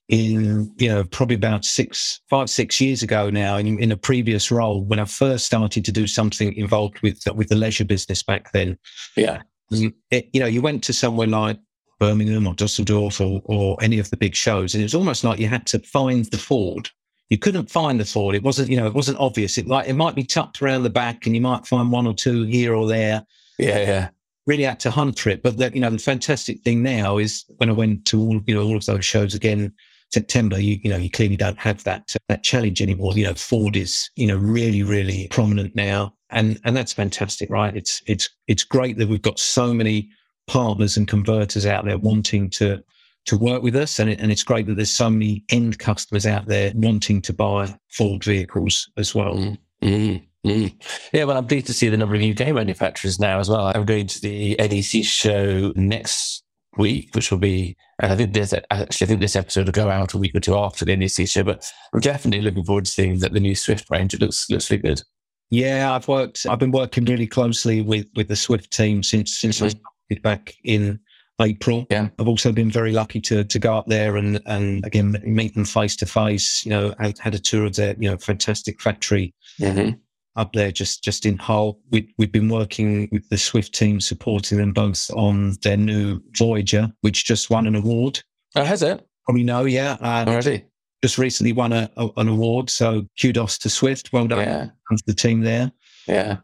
[0.08, 4.50] in you know probably about six five six years ago now in, in a previous
[4.50, 8.52] role when i first started to do something involved with with the leisure business back
[8.52, 8.78] then.
[9.16, 9.42] Yeah.
[9.72, 11.58] Um, it, you know you went to somewhere like
[11.98, 15.38] birmingham or dusseldorf or, or any of the big shows and it was almost like
[15.38, 16.90] you had to find the ford.
[17.30, 18.34] You couldn't find the ford.
[18.34, 19.56] It wasn't you know it wasn't obvious.
[19.56, 22.14] It like it might be tucked around the back and you might find one or
[22.14, 23.24] two here or there.
[23.58, 24.08] Yeah yeah.
[24.46, 25.42] Really had to hunt for it.
[25.42, 28.54] But the, you know the fantastic thing now is when i went to all you
[28.54, 29.72] know all of those shows again
[30.12, 33.12] September, you, you know, you clearly don't have that, that challenge anymore.
[33.14, 36.14] You know, Ford is, you know, really, really prominent now.
[36.30, 37.74] And, and that's fantastic, right?
[37.74, 40.10] It's, it's, it's great that we've got so many
[40.46, 42.82] partners and converters out there wanting to,
[43.26, 43.98] to work with us.
[43.98, 47.32] And, it, and it's great that there's so many end customers out there wanting to
[47.32, 49.34] buy Ford vehicles as well.
[49.34, 50.74] Mm, mm, mm.
[51.12, 53.72] Yeah, well, I'm pleased to see the number of UK manufacturers now as well.
[53.74, 56.41] I'm going to the NEC show next
[56.76, 59.90] week, which will be, and I think this actually, I think this episode will go
[59.90, 62.90] out a week or two after the NEC show, but I'm definitely looking forward to
[62.90, 64.14] seeing that the new Swift range.
[64.14, 65.02] It looks looks really good.
[65.50, 66.46] Yeah, I've worked.
[66.48, 69.66] I've been working really closely with with the Swift team since since mm-hmm.
[69.66, 70.98] I started back in
[71.40, 71.86] April.
[71.90, 75.54] Yeah, I've also been very lucky to to go up there and and again meet
[75.54, 76.64] them face to face.
[76.64, 79.34] You know, I had a tour of their you know fantastic factory.
[79.60, 79.98] Mm-hmm
[80.36, 81.78] up there just just in Hull.
[81.90, 86.92] We, we've been working with the Swift team, supporting them both on their new Voyager,
[87.02, 88.22] which just won an award.
[88.54, 89.06] Oh, has it?
[89.24, 89.96] Probably know, yeah.
[90.00, 90.64] Already.
[91.02, 92.70] Just recently won a, a, an award.
[92.70, 94.12] So kudos to Swift.
[94.12, 94.64] Well done yeah.
[94.96, 95.72] to the team there.
[96.06, 96.38] Yeah.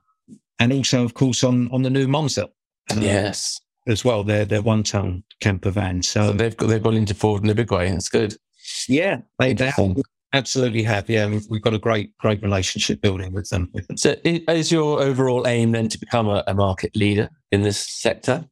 [0.58, 2.46] And also, of course, on on the new Monza.
[2.90, 3.60] Uh, yes.
[3.86, 6.02] As well, they're they're one ton camper van.
[6.02, 7.90] So, so, they've got they've gone into Ford in a big way.
[7.90, 8.36] That's good.
[8.86, 9.96] Yeah, they, they have,
[10.32, 11.08] Absolutely have.
[11.08, 13.70] Yeah, we've got a great, great relationship building with them.
[13.72, 13.96] With them.
[13.96, 18.44] So, is your overall aim then to become a, a, market leader in this sector?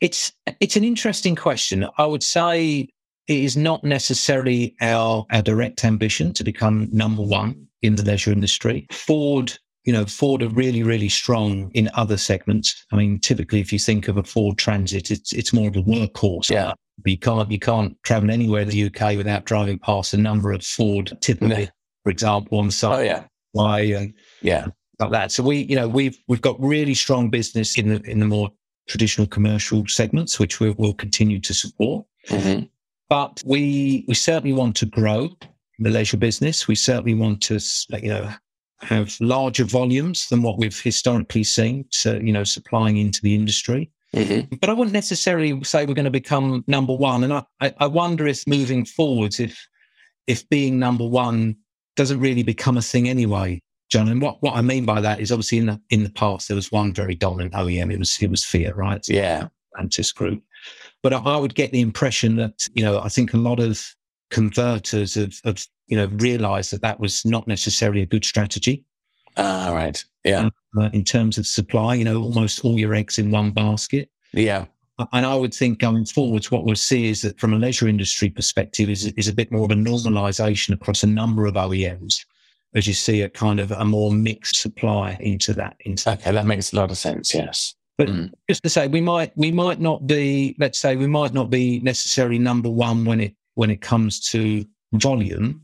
[0.00, 1.86] It's it's an interesting question.
[1.98, 2.88] I would say
[3.28, 8.32] it is not necessarily our our direct ambition to become number one in the leisure
[8.32, 8.86] industry.
[8.90, 12.84] Ford you know, Ford are really, really strong in other segments.
[12.92, 15.82] I mean, typically, if you think of a Ford Transit, it's it's more of a
[15.82, 16.50] workhorse.
[16.50, 16.74] Yeah.
[17.04, 20.64] You can't you can't travel anywhere in the UK without driving past a number of
[20.64, 21.70] Ford, typically,
[22.04, 22.98] for example, on site.
[22.98, 23.24] Oh yeah.
[23.52, 24.66] Why and yeah,
[24.98, 25.32] like that.
[25.32, 28.50] So we, you know, we've we've got really strong business in the in the more
[28.88, 32.06] traditional commercial segments, which we will continue to support.
[32.28, 32.64] Mm-hmm.
[33.08, 35.30] But we we certainly want to grow
[35.78, 36.68] the leisure business.
[36.68, 37.58] We certainly want to,
[38.02, 38.30] you know,
[38.80, 41.86] have larger volumes than what we've historically seen.
[41.90, 43.90] So, you know, supplying into the industry.
[44.14, 44.56] Mm-hmm.
[44.56, 47.24] But I wouldn't necessarily say we're going to become number one.
[47.24, 49.68] And I, I wonder if moving forwards, if
[50.26, 51.56] if being number one
[51.96, 54.08] doesn't really become a thing anyway, John.
[54.08, 56.54] And what, what I mean by that is obviously in the in the past there
[56.54, 57.92] was one very dominant OEM.
[57.92, 59.04] It was it was Fiat, right?
[59.08, 60.42] Yeah, Stellantis Group.
[61.02, 63.84] But I, I would get the impression that you know I think a lot of
[64.30, 68.84] converters have, have you know realised that that was not necessarily a good strategy.
[69.38, 70.04] Ah, uh, right.
[70.24, 70.50] Yeah.
[70.78, 74.10] Uh, in terms of supply, you know, almost all your eggs in one basket.
[74.32, 74.66] Yeah.
[75.12, 78.28] And I would think going forwards, what we'll see is that from a leisure industry
[78.30, 82.24] perspective, is, is a bit more of a normalization across a number of OEMs
[82.74, 85.76] as you see a kind of a more mixed supply into that.
[85.80, 87.34] Into okay, that makes a lot of sense.
[87.34, 87.74] Yes.
[87.96, 88.30] But mm.
[88.48, 91.80] just to say, we might we might not be, let's say, we might not be
[91.80, 95.62] necessarily number one when it when it comes to volume,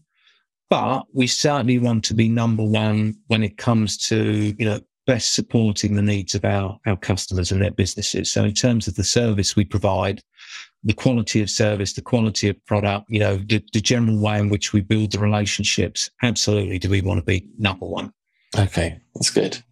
[0.70, 5.34] but we certainly want to be number one when it comes to you know best
[5.34, 8.30] supporting the needs of our our customers and their businesses.
[8.30, 10.22] So in terms of the service we provide,
[10.84, 14.50] the quality of service, the quality of product, you know, the, the general way in
[14.50, 16.10] which we build the relationships.
[16.22, 18.12] Absolutely, do we want to be number one?
[18.56, 19.62] Okay, that's good.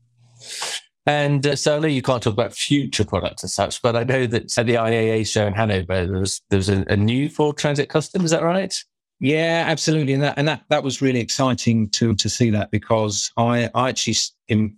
[1.05, 4.57] And uh, certainly, you can't talk about future products as such, but I know that
[4.57, 7.89] at the IAA show in Hanover, there was there was a, a new Ford Transit
[7.89, 8.25] Custom.
[8.25, 8.75] Is that right?
[9.23, 13.31] Yeah, absolutely, and that and that that was really exciting to to see that because
[13.37, 14.17] I I actually
[14.49, 14.77] in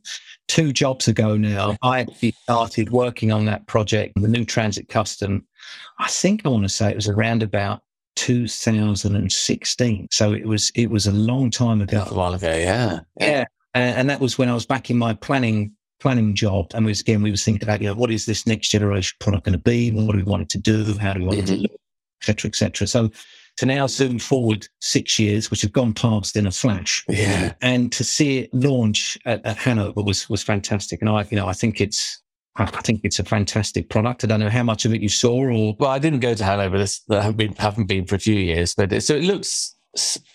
[0.48, 5.46] two jobs ago now I actually started working on that project, the new Transit Custom,
[5.98, 7.82] I think I want to say it was around about
[8.16, 10.08] 2016.
[10.10, 12.04] So it was it was a long time ago.
[12.10, 13.44] A while ago, yeah, yeah.
[13.74, 17.00] And, and that was when I was back in my planning planning job, and was
[17.00, 19.58] again we was thinking about you know what is this next generation product going to
[19.58, 19.90] be?
[19.90, 20.98] What do we want it to do?
[20.98, 21.44] How do we want mm-hmm.
[21.44, 21.62] it to mm-hmm.
[21.62, 21.80] look?
[22.20, 22.48] Etc.
[22.48, 22.86] Etc.
[22.86, 23.10] So
[23.56, 27.92] to now zoom forward six years, which have gone past in a flash, yeah, and
[27.92, 31.00] to see it launch at, at Hanover was was fantastic.
[31.00, 32.22] And I, you know, I think it's
[32.56, 34.22] I think it's a fantastic product.
[34.22, 36.44] I don't know how much of it you saw, or well, I didn't go to
[36.44, 36.78] Hanover.
[36.78, 39.74] This I haven't been, haven't been for a few years, but it, so it looks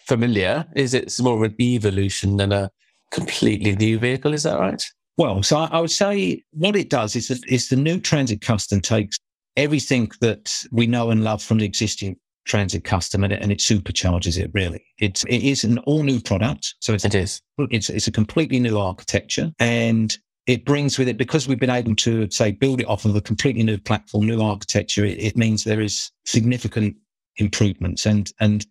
[0.06, 0.66] familiar.
[0.76, 2.72] Is it more of an evolution than a
[3.12, 4.34] completely new vehicle?
[4.34, 4.84] Is that right?
[5.18, 8.42] Well, so I, I would say what it does is that is the new Transit
[8.42, 9.18] Custom takes
[9.56, 12.18] everything that we know and love from the existing
[12.50, 14.52] Transit Custom and it, and it supercharges it.
[14.54, 16.76] Really, it's it is an all new product.
[16.82, 17.42] So it's, it is.
[17.58, 21.96] It's it's a completely new architecture, and it brings with it because we've been able
[21.96, 25.06] to say build it off of a completely new platform, new architecture.
[25.06, 26.98] It, it means there is significant
[27.38, 28.66] improvements and and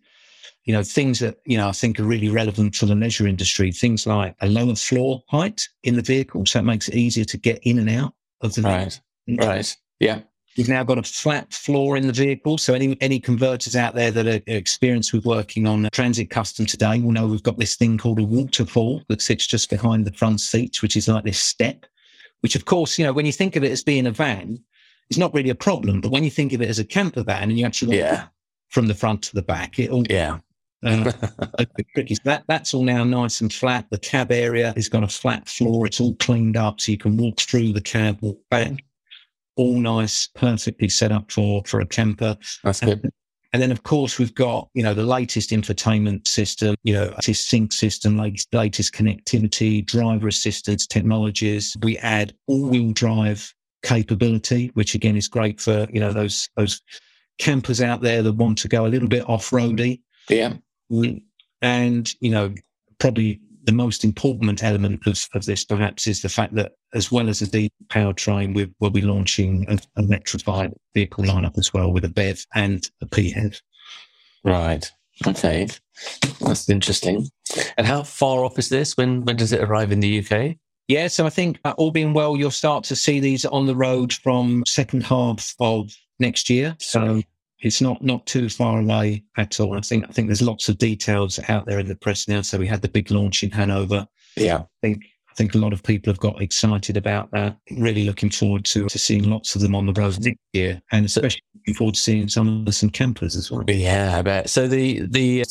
[0.65, 3.71] you know things that you know I think are really relevant for the leisure industry.
[3.71, 7.37] Things like a lower floor height in the vehicle, so it makes it easier to
[7.37, 8.99] get in and out of the right.
[9.25, 9.47] Vehicle.
[9.47, 9.77] Right.
[9.99, 10.19] Yeah.
[10.57, 12.57] We've now got a flat floor in the vehicle.
[12.57, 16.99] So any any converters out there that are experienced with working on Transit Custom today
[16.99, 20.41] will know we've got this thing called a waterfall that sits just behind the front
[20.41, 21.85] seats, which is like this step,
[22.41, 24.59] which of course, you know, when you think of it as being a van,
[25.09, 26.01] it's not really a problem.
[26.01, 28.25] But when you think of it as a camper van and you actually yeah.
[28.69, 30.39] from the front to the back, it all yeah.
[30.81, 31.11] Uh,
[31.93, 32.15] tricky.
[32.15, 33.85] So that that's all now nice and flat.
[33.91, 35.85] The cab area has got a flat floor.
[35.85, 38.83] It's all cleaned up, so you can walk through the cab, walk back
[39.59, 42.37] all nice, perfectly set up for for a camper.
[42.63, 43.03] That's good.
[43.03, 43.11] And,
[43.51, 47.49] and then, of course, we've got you know the latest infotainment system, you know, latest
[47.49, 51.75] sync system, latest, latest connectivity, driver assistance technologies.
[51.81, 56.81] We add all-wheel drive capability, which again is great for you know those those
[57.37, 60.01] campers out there that want to go a little bit off-roady.
[60.29, 60.53] Yeah,
[60.89, 61.21] mm.
[61.61, 62.53] and you know
[62.97, 67.29] probably the most important element of, of this perhaps is the fact that as well
[67.29, 72.05] as a diesel powertrain, we will be launching an electrified vehicle lineup as well with
[72.05, 73.61] a BEV and a PHEV.
[74.43, 74.91] Right.
[75.27, 75.67] Okay.
[76.39, 77.27] That's interesting.
[77.77, 78.95] And how far off is this?
[78.95, 80.55] When when does it arrive in the UK?
[80.87, 83.75] Yeah, so I think uh, all being well, you'll start to see these on the
[83.75, 86.75] road from second half of next year.
[86.79, 87.21] So
[87.59, 89.77] it's not not too far away at all.
[89.77, 92.41] I think I think there's lots of details out there in the press now.
[92.41, 94.07] So we had the big launch in Hanover.
[94.35, 97.57] Yeah, I think I think a lot of people have got excited about that.
[97.77, 101.05] Really looking forward to to seeing lots of them on the road next year, and
[101.05, 103.63] especially looking forward to seeing some of the some campers as well.
[103.67, 104.49] Yeah, I bet.
[104.49, 105.45] So the the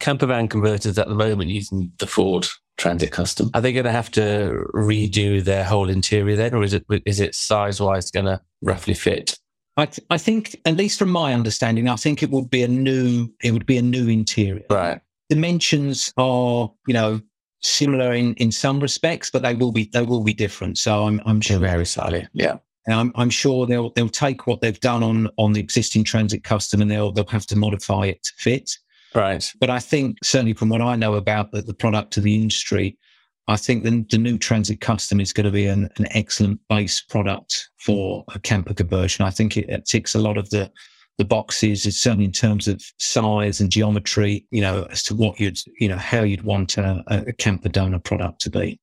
[0.00, 2.46] camper van converters at the moment using the Ford
[2.78, 6.72] Transit Custom, are they going to have to redo their whole interior then, or is
[6.72, 9.38] it is it size wise going to roughly fit?
[9.76, 12.68] I, th- I think, at least from my understanding, I think it would be a
[12.68, 14.64] new, it would be a new interior.
[14.68, 15.00] Right.
[15.30, 17.20] Dimensions are, you know,
[17.62, 20.78] similar in, in some respects, but they will be, they will be different.
[20.78, 21.58] So I'm, I'm sure.
[21.58, 22.26] Very slightly.
[22.32, 22.56] Yeah.
[22.86, 26.42] And I'm, I'm sure they'll they'll take what they've done on on the existing transit
[26.42, 28.76] custom and they'll they'll have to modify it to fit.
[29.14, 29.52] Right.
[29.60, 32.98] But I think certainly from what I know about the, the product of the industry,
[33.46, 37.00] I think the, the new Transit Custom is going to be an, an excellent base
[37.00, 39.24] product for a camper conversion.
[39.24, 40.70] I think it, it ticks a lot of the
[41.18, 41.86] the boxes.
[41.86, 45.88] It's certainly in terms of size and geometry, you know, as to what you'd, you
[45.88, 48.78] know, how you'd want a, a camper donor product to be.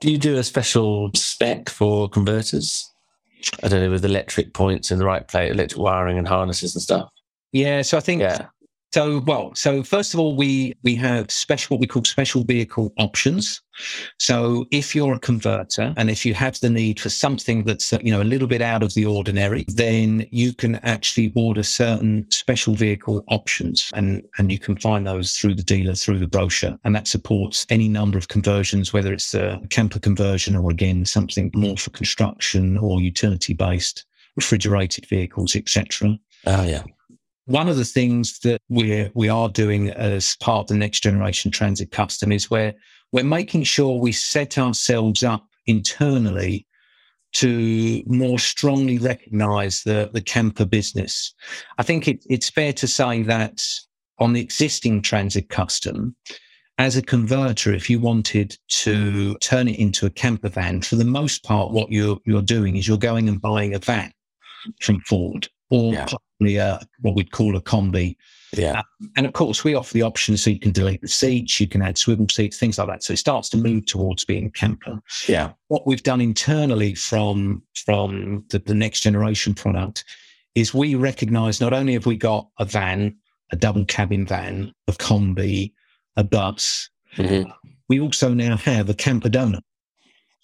[0.00, 2.88] Do you do a special spec for converters?
[3.62, 6.82] I don't know, with electric points in the right place, electric wiring and harnesses and
[6.82, 7.10] stuff.
[7.52, 8.46] Yeah, so I think Yeah.
[8.94, 12.92] So, well, so first of all, we we have special what we call special vehicle
[12.96, 13.60] options.
[14.20, 18.12] So, if you're a converter and if you have the need for something that's you
[18.12, 22.76] know a little bit out of the ordinary, then you can actually order certain special
[22.76, 26.94] vehicle options, and and you can find those through the dealer through the brochure, and
[26.94, 31.76] that supports any number of conversions, whether it's a camper conversion or again something more
[31.76, 34.04] for construction or utility based
[34.36, 36.16] refrigerated vehicles, etc
[36.46, 36.82] Oh, ah, yeah.
[37.46, 41.50] One of the things that we're we are doing as part of the next generation
[41.50, 42.74] transit custom is where
[43.12, 46.66] we're making sure we set ourselves up internally
[47.32, 51.34] to more strongly recognize the, the camper business.
[51.78, 53.60] I think it, it's fair to say that
[54.18, 56.14] on the existing transit custom,
[56.78, 61.04] as a converter, if you wanted to turn it into a camper van, for the
[61.04, 64.12] most part, what you're you're doing is you're going and buying a van
[64.80, 66.04] from Ford or Yeah.
[66.06, 68.16] possibly a, what we'd call a combi.
[68.56, 68.82] Yeah.
[69.16, 71.82] And of course, we offer the option so you can delete the seats, you can
[71.82, 73.02] add swivel seats, things like that.
[73.02, 75.00] So it starts to move towards being camper.
[75.28, 75.52] Yeah.
[75.68, 80.04] What we've done internally from from the, the next generation product
[80.54, 83.16] is we recognise not only have we got a van,
[83.50, 85.72] a double cabin van, a combi,
[86.16, 87.50] a bus, Mhm.
[87.88, 89.60] we also now have a camper donor.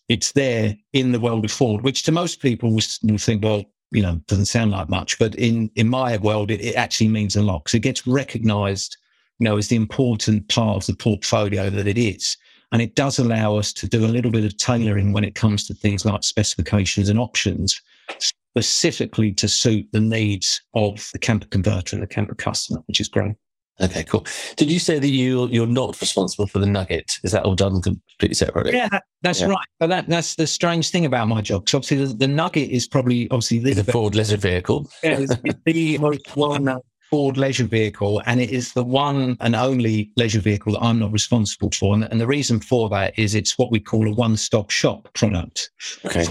[0.09, 4.03] It's there in the world of Ford, which to most people will think, well, you
[4.03, 7.43] know, doesn't sound like much, but in in my world, it, it actually means a
[7.43, 8.97] lot because it gets recognised,
[9.39, 12.37] you know, as the important part of the portfolio that it is,
[12.73, 15.67] and it does allow us to do a little bit of tailoring when it comes
[15.67, 17.81] to things like specifications and options,
[18.19, 23.09] specifically to suit the needs of the camper converter and the camper customer, which is
[23.09, 23.35] great.
[23.81, 24.27] Okay, cool.
[24.57, 27.19] Did you say that you you're not responsible for the Nugget?
[27.25, 28.73] Is that all done completely separately?
[28.75, 28.89] Yeah,
[29.23, 29.49] that's Yeah.
[29.49, 29.67] right.
[29.79, 31.65] But that, that's the strange thing about my job.
[31.65, 34.91] Because obviously, the, the Nugget is probably obviously the, a Ford leisure vehicle.
[35.03, 39.57] Yeah, it's, it's the most well-known Ford leisure vehicle, and it is the one and
[39.57, 41.95] only leisure vehicle that I'm not responsible for.
[41.95, 45.71] And, and the reason for that is it's what we call a one-stop shop product.
[46.05, 46.27] Okay.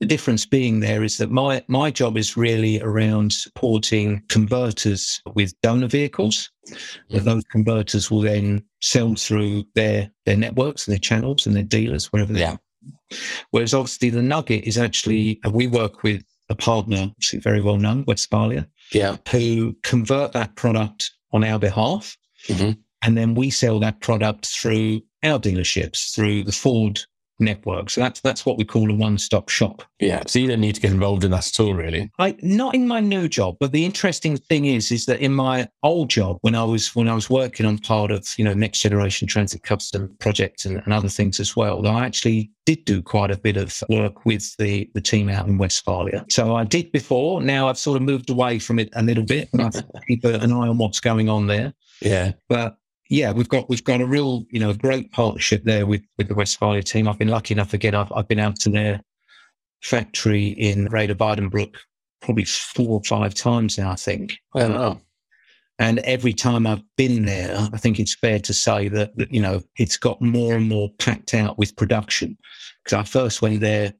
[0.00, 5.58] The difference being there is that my my job is really around supporting converters with
[5.62, 6.50] donor vehicles.
[7.10, 7.22] Mhm.
[7.22, 12.06] those converters will then sell through their their networks and their channels and their dealers
[12.12, 12.56] wherever they Yeah.
[13.52, 17.76] Whereas obviously the Nugget is actually uh, we work with a partner, obviously very well
[17.78, 19.16] known, Westfalia, Yeah.
[19.30, 22.16] who convert that product on our behalf,
[22.48, 22.76] Mhm.
[23.02, 27.00] and then we sell that product through our dealerships through the Ford
[27.38, 27.90] network.
[27.90, 29.82] So that's that's what we call a one-stop shop.
[30.00, 30.22] Yeah.
[30.26, 32.10] So you don't need to get involved in that at all, really.
[32.18, 35.68] I not in my new job, but the interesting thing is, is that in my
[35.82, 38.80] old job, when I was when I was working on part of you know next
[38.80, 43.30] generation transit custom projects and, and other things as well, I actually did do quite
[43.30, 46.24] a bit of work with the the team out in Westfalia.
[46.30, 47.40] So I did before.
[47.40, 50.52] Now I've sort of moved away from it a little bit, but I keep an
[50.52, 51.72] eye on what's going on there.
[52.00, 52.32] Yeah.
[52.48, 52.76] But
[53.08, 56.34] yeah, we've got we've got a real you know great partnership there with with the
[56.34, 57.08] Westfalia team.
[57.08, 57.94] I've been lucky enough again.
[57.94, 59.02] I've I've been out to their
[59.82, 61.76] factory in Rheda-Wiedenbrück
[62.20, 63.90] probably four or five times now.
[63.90, 64.90] I think, Well, oh.
[64.90, 65.00] Um,
[65.78, 69.40] and every time I've been there, I think it's fair to say that, that you
[69.40, 72.38] know it's got more and more packed out with production.
[72.82, 73.92] Because I first went there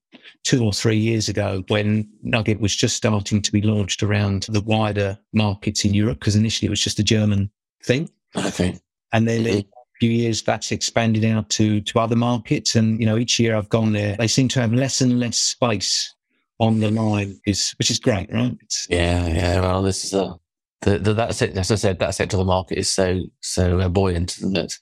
[0.43, 4.63] two or three years ago when Nugget was just starting to be launched around the
[4.63, 6.19] wider markets in Europe.
[6.19, 7.51] Because initially it was just a German
[7.85, 8.09] thing.
[8.35, 8.79] Okay.
[9.13, 9.69] And then in Mhm.
[9.69, 12.77] a few years, that's expanded out to, to other markets.
[12.77, 15.39] And, you know, each year I've gone there, they seem to have less and less
[15.39, 16.13] space
[16.59, 18.57] on the line, is, which is great, right?
[18.63, 19.27] It's, Yeah.
[19.29, 19.61] Yeah.
[19.61, 20.35] Well, this is a.
[20.83, 23.89] The, the, that se- as I said, that sector of the market is so so
[23.89, 24.75] buoyant, isn't it?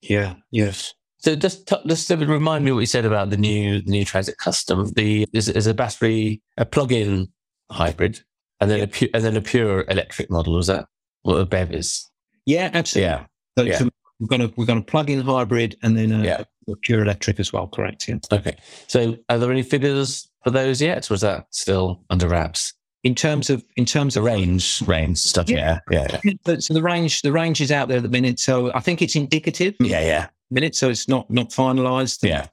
[0.00, 0.94] yeah, yes.
[1.18, 4.38] So just t- just remind me what you said about the new the new Transit
[4.38, 4.90] Custom.
[4.96, 7.28] The is, is a battery a plug-in
[7.70, 8.20] hybrid,
[8.60, 10.54] and then a pu- and then a pure electric model.
[10.54, 10.86] Was that
[11.22, 12.10] what a BEV is?
[12.46, 13.10] Yeah, absolutely.
[13.12, 13.26] Yeah.
[13.58, 13.88] So, yeah.
[14.20, 16.44] we're going to, we're going to plug in hybrid and then a, Yeah.
[16.68, 17.66] a pure electric as well.
[17.68, 18.08] Correct.
[18.08, 18.16] Yeah.
[18.32, 18.56] Okay.
[18.86, 22.72] So are there any figures for those yet, or is that still under wraps?
[23.04, 25.48] In terms of, in terms The of range, range stuff.
[25.48, 25.78] Yeah.
[25.90, 26.18] Yeah.
[26.24, 26.56] Yeah.
[26.58, 28.40] So the range, the range is out there at the minute.
[28.40, 30.00] So I think it's indicative Yeah.
[30.00, 30.26] Yeah.
[30.50, 30.74] minute.
[30.74, 32.26] So it's not, not finalized.
[32.28, 32.46] Yeah.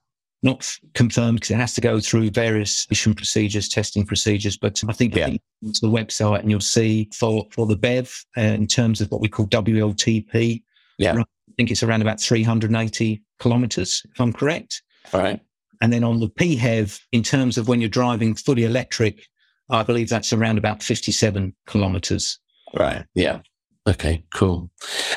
[0.43, 4.55] not f- confirmed because it has to go through various mission procedures, testing procedures.
[4.55, 5.25] But I think, Yeah.
[5.25, 5.41] I think
[5.73, 9.21] to the website and you'll see for, for the BEV uh, in terms of what
[9.21, 10.61] we call WLTP.
[10.97, 11.13] Yeah.
[11.17, 11.23] I
[11.57, 14.81] think it's around about 380 kilometers, if I'm correct.
[15.13, 15.39] All right.
[15.81, 19.25] And then on the PHEV, in terms of when you're driving fully electric,
[19.69, 22.39] I believe that's around about 57 kilometers.
[22.73, 23.05] Right.
[23.13, 23.39] Yeah.
[23.87, 24.23] Okay.
[24.33, 24.69] Cool.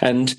[0.03, 0.35] And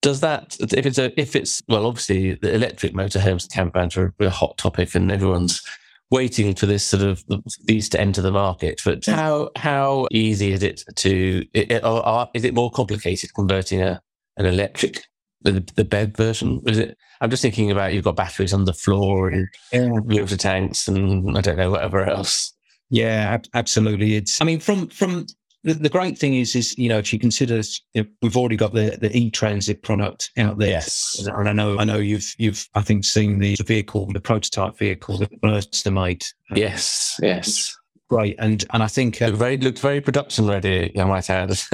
[0.00, 4.30] does that if it's a if it's well obviously the electric motorhomes campvans are a
[4.30, 5.62] hot topic and everyone's
[6.10, 7.22] waiting for this sort of
[7.64, 8.80] these to enter the market.
[8.84, 13.32] But how how easy is it to it, it- or, or is it more complicated
[13.34, 14.00] converting a
[14.36, 15.04] an electric
[15.42, 16.60] the, the BEV version?
[16.66, 16.96] Is it?
[17.20, 21.40] I'm just thinking about you've got batteries on the floor and water tanks and I
[21.40, 22.52] don't know whatever else.
[22.90, 24.16] Yeah, ab- absolutely.
[24.16, 25.26] It's, I mean, from, from
[25.64, 27.62] the, the great thing is, is, you know, if you consider,
[27.94, 30.70] you know, we've already got the, the e-transit product out there.
[30.70, 31.24] Yes.
[31.26, 35.18] And I know, I know you've, you've, I think seen the vehicle, the prototype vehicle
[35.18, 36.22] that Bürstner made.
[36.50, 37.18] Uh, Yes.
[37.22, 37.76] Yes.
[38.12, 38.36] Great.
[38.38, 40.92] And, and I think, uh, Looked very looked very production ready.
[41.00, 41.58] I might add.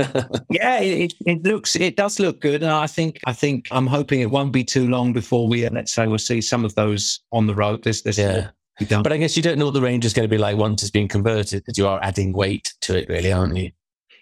[0.50, 2.62] yeah, it, it looks, it does look good.
[2.62, 5.70] And I think, I think I'm hoping it won't be too long before we, uh,
[5.72, 7.82] let's say we'll see some of those on the road.
[7.82, 8.50] There's, there's yeah.
[8.88, 10.80] But I guess you don't know what the range is going to be like once
[10.82, 13.72] it's been converted, because you are adding weight to it, really, aren't you?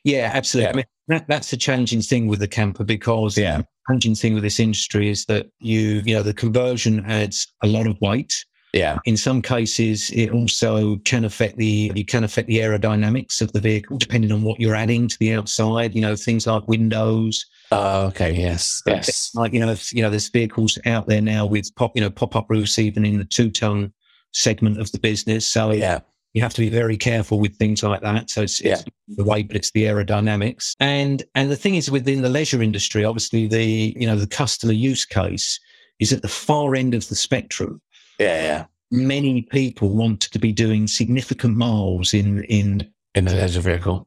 [0.03, 0.69] Yeah, absolutely.
[0.69, 0.73] Yeah.
[0.73, 0.85] I mean,
[1.19, 3.59] that, that's the challenging thing with the camper because Yeah.
[3.59, 7.67] the challenging thing with this industry is that you, you know, the conversion adds a
[7.67, 8.47] lot of weight.
[8.73, 8.99] Yeah.
[9.07, 13.61] In some cases, it also can affect the, you can affect the aerodynamics of the
[13.61, 18.07] vehicle depending on what you're adding to the outside, you know, things like windows, Oh,
[18.07, 18.33] okay.
[18.33, 18.81] Yes.
[18.87, 19.33] Yes.
[19.35, 22.11] like, you know, if, you know, there's vehicles out there now with pop, you know,
[22.11, 23.93] pop up roofs, even in the two ton
[24.33, 25.47] segment of the business.
[25.47, 26.01] So Yeah.
[26.33, 28.31] you have to be very careful with things like that.
[28.31, 30.75] So it's, it's the weight, but it's the aerodynamics.
[30.79, 34.73] And and the thing is, within the leisure industry, obviously the you know the customer
[34.73, 35.59] use case
[35.99, 37.81] is at the far end of the spectrum.
[38.19, 38.43] Yeah.
[38.43, 38.65] Yeah.
[38.91, 44.07] Many people want to be doing significant miles in in In the leisure vehicle.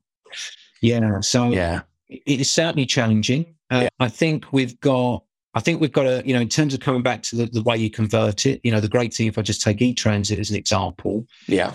[0.81, 1.19] yeah.
[1.21, 1.81] So Yeah.
[2.07, 3.45] it is certainly challenging.
[3.69, 5.23] Uh, I think we've got.
[5.55, 7.63] I think we've got a, you know, in terms of coming back to the, the
[7.63, 10.51] way you convert it, you know, the great thing, if I just take e-transit as
[10.51, 11.73] an example, Yeah.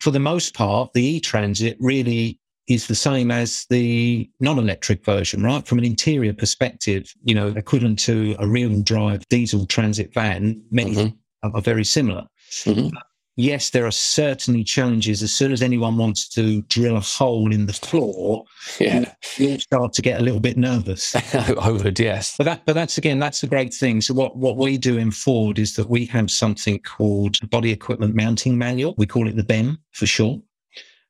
[0.00, 5.66] For the most part, the e-transit really is the same as the non-electric version, right?
[5.66, 10.94] From an interior perspective, you know, equivalent to a real drive diesel transit van, many
[10.94, 11.16] Mhm.
[11.54, 12.26] Are, very similar.
[12.64, 12.92] Mhm.
[13.38, 15.22] Yes, there are certainly challenges.
[15.22, 18.44] As soon as anyone wants to drill a hole in the floor,
[18.80, 19.12] Yeah.
[19.36, 21.14] you'll start to get a little bit nervous.
[21.34, 21.98] I would.
[22.00, 22.34] Yes.
[22.38, 24.00] But that, but that's again, that's a great thing.
[24.00, 28.14] So what, what we do in Ford is that we have something called body equipment
[28.14, 28.94] mounting manual.
[28.96, 30.40] We call it the BEM for short.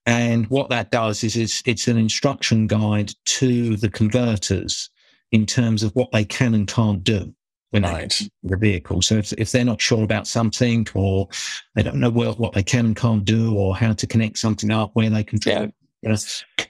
[0.05, 4.91] And what that does is it's, it's an instruction guide to the converters
[5.31, 7.33] in terms of what they can and can't do
[7.71, 8.09] when they
[8.43, 9.03] the vehicle.
[9.03, 11.29] So if, if they're not sure about something or
[11.75, 14.71] they don't know well, what they can and can't do or how to connect something
[14.71, 15.67] up, where they can Yeah.
[16.03, 16.17] you know,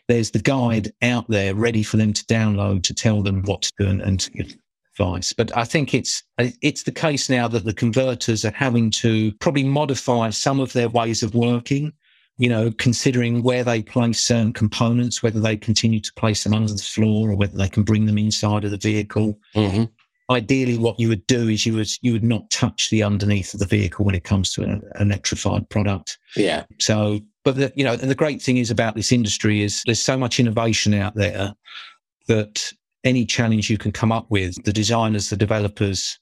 [0.09, 3.72] there's the guide out there ready for them to download to tell them what to
[3.78, 4.57] do and, and to give
[4.99, 5.32] advice.
[5.32, 9.64] But I think it's it's the case now that the converters are having to probably
[9.64, 11.92] modify some of their ways of working.
[12.38, 16.70] You know, considering where they place certain components, whether they continue to place them under
[16.70, 19.38] the floor or whether they can bring them inside of the vehicle.
[19.55, 19.84] hmm
[20.29, 23.61] Ideally, what you would do is you would you would not touch the underneath of
[23.61, 26.18] the vehicle when it comes to an electrified product.
[26.35, 26.64] Yeah.
[26.81, 30.03] So, but the, you know, and the great thing is about this industry is there's
[30.03, 31.55] so much innovation out there
[32.27, 32.72] that
[33.05, 36.18] any challenge you can come up with, the designers, the developers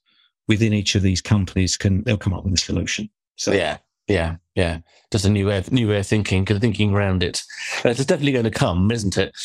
[0.47, 3.09] within each of these companies can they'll come up with a solution.
[3.37, 3.77] So Yeah.
[4.07, 4.35] Yeah.
[4.53, 4.79] Yeah.
[5.11, 7.41] Just a new way of new way of thinking, thinking around it.
[7.83, 9.35] Uh, It's definitely going to come, isn't it?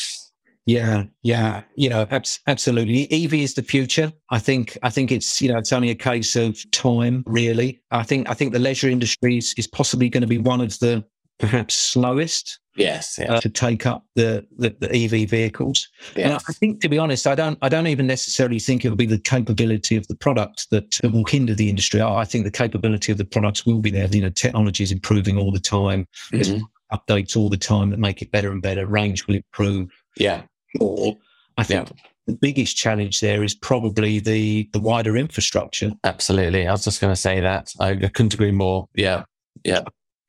[0.65, 3.11] Yeah, yeah, you know, abs- absolutely.
[3.11, 4.11] EV is the future.
[4.29, 4.77] I think.
[4.83, 7.81] I think it's you know it's only a case of time, really.
[7.91, 8.29] I think.
[8.29, 11.03] I think the leisure industry is, is possibly going to be one of the
[11.39, 13.17] perhaps slowest Yes.
[13.19, 13.33] Yeah.
[13.33, 15.89] uh, to take up the, the, the EV vehicles.
[16.15, 16.33] And yeah.
[16.35, 17.57] I I think, to be honest, I don't.
[17.61, 21.11] I don't even necessarily think it will be the capability of the product that, that
[21.11, 21.99] will hinder the industry.
[21.99, 24.07] I I think the capability of the products will be there.
[24.07, 26.07] You know, technology is improving all the time.
[26.31, 26.61] Mhm.
[26.93, 28.85] updates all the time that make it better and better.
[28.85, 29.89] Range will improve.
[30.17, 30.43] Yeah.
[30.79, 31.17] Or
[31.57, 31.91] I think
[32.27, 35.91] the biggest challenge there is probably the the wider infrastructure.
[36.03, 36.67] Absolutely.
[36.67, 37.73] I was just going to say that.
[37.79, 38.87] I, I couldn't agree more.
[38.95, 39.23] Yeah.
[39.63, 39.81] Yeah.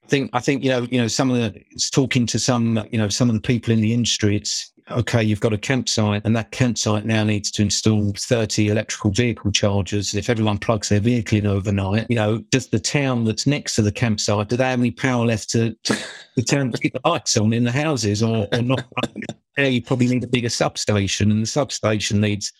[0.04, 1.62] I think I think you know you know some of the
[1.92, 4.36] talking to some you know some of the people in the industry.
[4.36, 5.22] It's okay.
[5.22, 10.14] You've got a campsite, and that campsite now needs to install thirty electrical vehicle chargers.
[10.14, 13.82] If everyone plugs their vehicle in overnight, you know, does the town that's next to
[13.82, 15.96] the campsite do they have any power left to, to
[16.36, 18.84] the town to keep the lights on in the houses or, or not?
[19.58, 22.52] yeah, you probably need a bigger substation, and the substation needs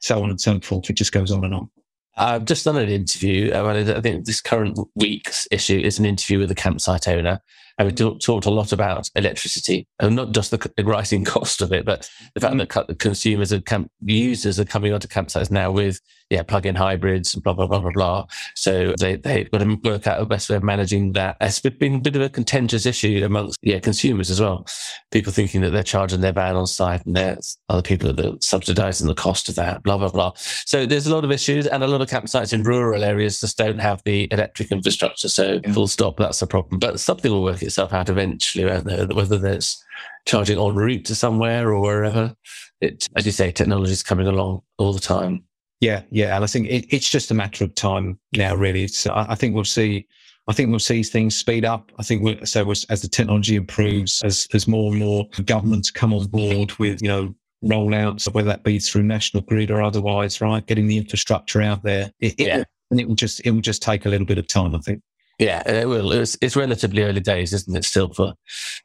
[0.00, 0.90] so on and so forth.
[0.90, 1.70] It just goes on and on.
[2.16, 3.52] I've just done an interview.
[3.52, 7.40] I think this current week's issue is an interview with a campsite owner.
[7.78, 11.72] And we talked a lot about electricity and not just the, the rising cost of
[11.72, 12.86] it, but the fact mm.
[12.86, 16.00] that consumers and camp users are coming onto campsites now with,
[16.30, 18.26] yeah, plug-in hybrids and blah, blah, blah, blah, blah.
[18.54, 21.36] So they, they've got to work out the best way of managing that.
[21.40, 24.66] It's been a bit of a contentious issue amongst, yeah, consumers as well.
[25.10, 28.36] People thinking that they're charging their van on site and there's other people that are
[28.40, 30.32] subsidizing the cost of that, blah, blah, blah.
[30.36, 33.58] So there's a lot of issues and a lot of campsites in rural areas just
[33.58, 35.28] don't have the electric infrastructure.
[35.28, 35.72] So yeah.
[35.72, 36.78] full stop, that's a problem.
[36.78, 39.82] But something will work itself out eventually, whether that's
[40.26, 42.34] charging en route to somewhere or wherever.
[42.80, 45.44] It, as you say, technology is coming along all the time.
[45.80, 48.54] Yeah, yeah, and I think it, it's just a matter of time now.
[48.54, 50.06] Really, So I, I, think we'll see.
[50.48, 51.92] I think we'll see things speed up.
[51.98, 56.14] I think we'll, so as the technology improves, as as more and more governments come
[56.14, 57.34] on board with you know
[57.64, 60.66] rollouts, whether that be through national grid or otherwise, right?
[60.66, 62.58] Getting the infrastructure out there, it, yeah.
[62.60, 64.74] It, and it will just it will just take a little bit of time.
[64.74, 65.02] I think.
[65.38, 66.12] Yeah, it will.
[66.12, 67.84] It's, it's relatively early days, isn't it?
[67.84, 68.34] Still for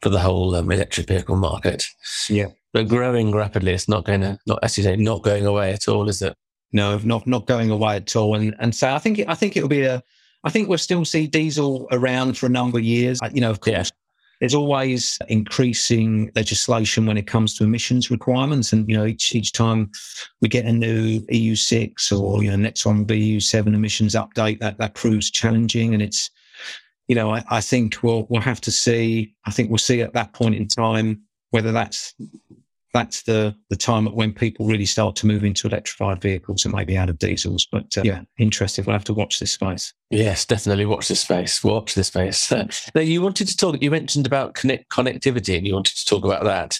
[0.01, 1.83] for the whole um, electric vehicle market.
[2.27, 3.73] Yeah, but growing rapidly.
[3.73, 6.35] It's not going to, not as you say, not going away at all, is it?
[6.71, 8.35] No, not not going away at all.
[8.35, 10.01] And and so I think I think it'll be a.
[10.43, 13.19] I think we'll still see diesel around for a number of years.
[13.33, 13.95] You know, of course, yeah.
[14.39, 19.51] there's always increasing legislation when it comes to emissions requirements, and you know, each each
[19.51, 19.91] time
[20.41, 23.75] we get a new EU six or you know, next one will be EU seven
[23.75, 26.31] emissions update, that that proves challenging, and it's
[27.09, 29.33] you know, I, I think we'll we'll have to see.
[29.45, 32.13] I think we'll see at that point in time whether that's
[32.93, 36.73] that's the the time at when people really start to move into electrified vehicles and
[36.73, 37.67] maybe out of diesels.
[37.71, 38.85] But uh, yeah, interesting.
[38.85, 39.91] We'll have to watch this space.
[40.11, 41.63] Yes, definitely watch this space.
[41.63, 42.51] Watch this space.
[42.51, 43.81] Uh, now, you wanted to talk.
[43.81, 46.77] You mentioned about connect, connectivity, and you wanted to talk about that.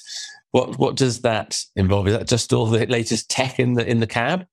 [0.52, 2.08] What what does that involve?
[2.08, 4.46] Is that just all the latest tech in the in the cab?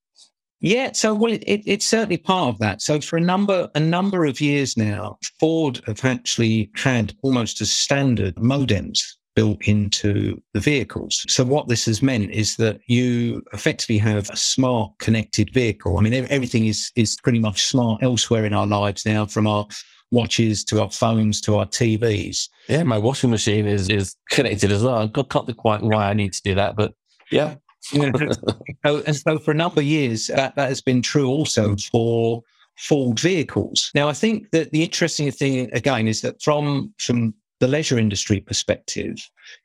[0.66, 2.82] Yeah, so well, it, it, it's certainly part of that.
[2.82, 7.70] So for a number a number of years now, Ford have actually had almost as
[7.70, 8.98] standard modems
[9.36, 11.24] built into the vehicles.
[11.28, 15.98] So what this has meant is that you effectively have a smart connected vehicle.
[15.98, 19.68] I mean, everything is is pretty much smart elsewhere in our lives now, from our
[20.10, 22.48] watches to our phones to our TVs.
[22.68, 25.12] Yeah, my washing machine is is connected as well.
[25.16, 26.92] I can't quite why I need to do that, but
[27.30, 27.54] yeah,
[27.94, 32.42] and so for a number of years, that, that has been true also for
[32.78, 33.90] Ford vehicles.
[33.94, 38.40] Now, I think that the interesting thing again is that from from the leisure industry
[38.40, 39.16] perspective,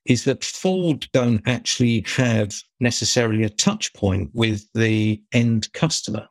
[0.05, 6.27] is that Ford don't actually have necessarily a touch point with the end customer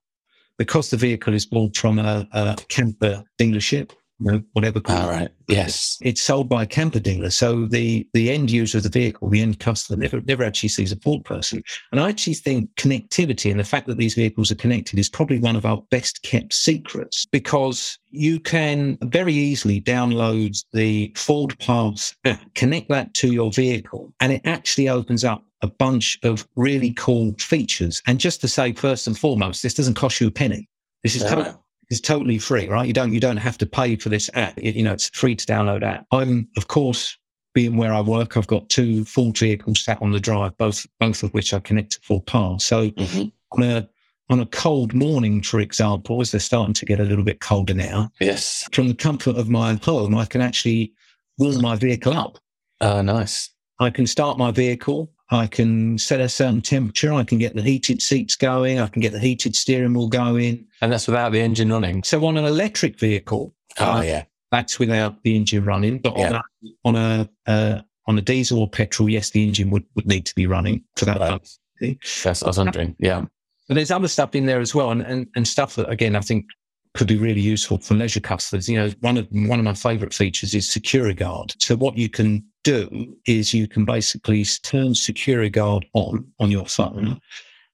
[0.57, 4.81] because the vehicle is bought from a, a camper dealership know, whatever.
[4.87, 5.29] All right.
[5.49, 5.99] Yes.
[6.03, 7.31] It's sold by a camper dealer.
[7.31, 10.93] So the, the end user of the vehicle, the end customer, never, never actually sees
[10.93, 11.63] a Ford person.
[11.93, 15.39] And I actually think connectivity and the fact that these vehicles are connected is probably
[15.39, 22.15] one of our best kept secrets because you can very easily download the FordPass
[22.55, 27.35] connect that to your vehicle, and it actually opens up a bunch of really cool
[27.39, 28.03] features.
[28.07, 30.69] And just to say, first and foremost, this doesn't cost you a penny.
[31.03, 31.55] This is totally
[31.91, 32.87] is totally free, right?
[32.87, 34.55] You don't you don't have to pay for this app.
[34.57, 36.07] It, you know, it's free to download app.
[36.13, 37.17] I'm of course
[37.53, 41.23] being where I work, I've got two full vehicles sat on the drive, both both
[41.23, 42.63] of which are connected FordPass.
[42.63, 43.29] So mm-hmm.
[43.53, 43.89] on a
[44.31, 47.75] on a cold morning, for example, as they're starting to get a little bit colder
[47.75, 50.93] now, yes, from the comfort of my home, I can actually
[51.39, 52.39] warm my vehicle up.
[52.81, 53.51] Oh, nice.
[53.81, 55.11] I can start my vehicle.
[55.31, 57.13] I can set a certain temperature.
[57.13, 58.81] I can get the heated seats going.
[58.81, 60.67] I can get the heated steering wheel going.
[60.81, 62.03] And that's without the engine running.
[62.03, 65.99] So on an electric vehicle, oh uh, yeah, that's without the engine running.
[65.99, 66.41] But yeah.
[66.85, 70.07] on a on a uh, on a diesel or petrol, yes, the engine would, would
[70.07, 71.21] need to be running for that.
[71.21, 71.99] Right.
[72.25, 72.97] That's I was wondering.
[72.99, 73.25] Yeah.
[73.69, 76.21] But there's other stuff in there as well, and, and and stuff that again I
[76.21, 76.47] think
[76.95, 78.69] could be really useful for leisure customers.
[78.69, 81.55] You know, one of one of my favorite features is Securiguard.
[81.63, 87.21] So what you can do is you can basically turn Securiguard on on your phone,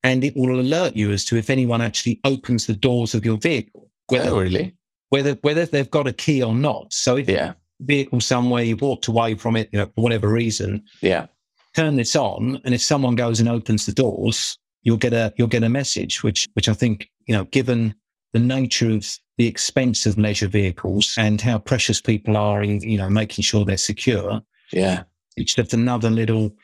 [0.03, 3.39] and it will alert you as to if anyone actually opens the doors of your
[3.39, 3.91] vehicle.
[4.09, 4.75] Whether, oh, really?
[5.09, 6.93] Whether whether they've got a key or not.
[6.93, 7.55] So if yeah.
[7.81, 11.27] vehicle somewhere you've walked away from it, you know, for whatever reason, yeah,
[11.75, 15.49] turn this on, and if someone goes and opens the doors, you'll get a you'll
[15.49, 17.95] get a message, which which I think you know, given
[18.33, 19.07] the nature of
[19.39, 23.64] the expense of leisure vehicles and how precious people are in, you know, making sure
[23.64, 24.41] they're secure.
[24.72, 25.05] Yeah.
[25.37, 26.55] It's just another little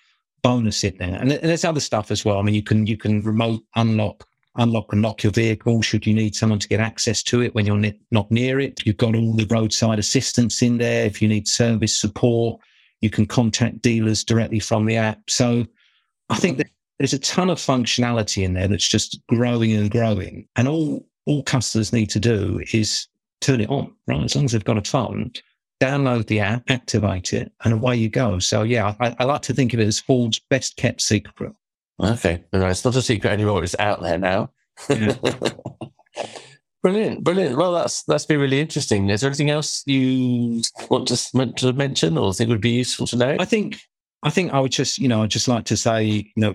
[0.43, 1.15] bonus in there.
[1.15, 2.39] And there's other stuff as well.
[2.39, 6.15] I mean, you can, you can remote unlock, unlock and lock your vehicle should you
[6.15, 8.85] need someone to get access to it when you're ne- not near it.
[8.85, 11.05] You've got all the roadside assistance in there.
[11.07, 12.61] If you need service support,
[13.01, 15.29] you can contact dealers directly from the app.
[15.29, 15.67] So
[16.31, 20.49] I think that there's a ton of functionality in there that's just growing and growing.
[20.57, 23.07] And all all customers need to do is
[23.41, 24.23] turn it on, right?
[24.23, 25.33] As long as they've got a phone,
[25.81, 28.39] download the app, activate it, and away you go.
[28.39, 31.53] So yeah, I, I like to think of it as Ford's best kept secret.
[32.01, 33.63] Okay, no, it's not a secret anymore.
[33.63, 34.51] It's out there now.
[34.89, 35.17] Yeah.
[36.83, 37.57] brilliant, brilliant.
[37.57, 39.11] Well, that's that's been really interesting.
[39.11, 43.17] Is there anything else you want to, to mention or think would be useful to
[43.17, 43.37] know?
[43.39, 43.81] I think
[44.25, 46.55] I think I would just, you know, I'd just like to say, you know,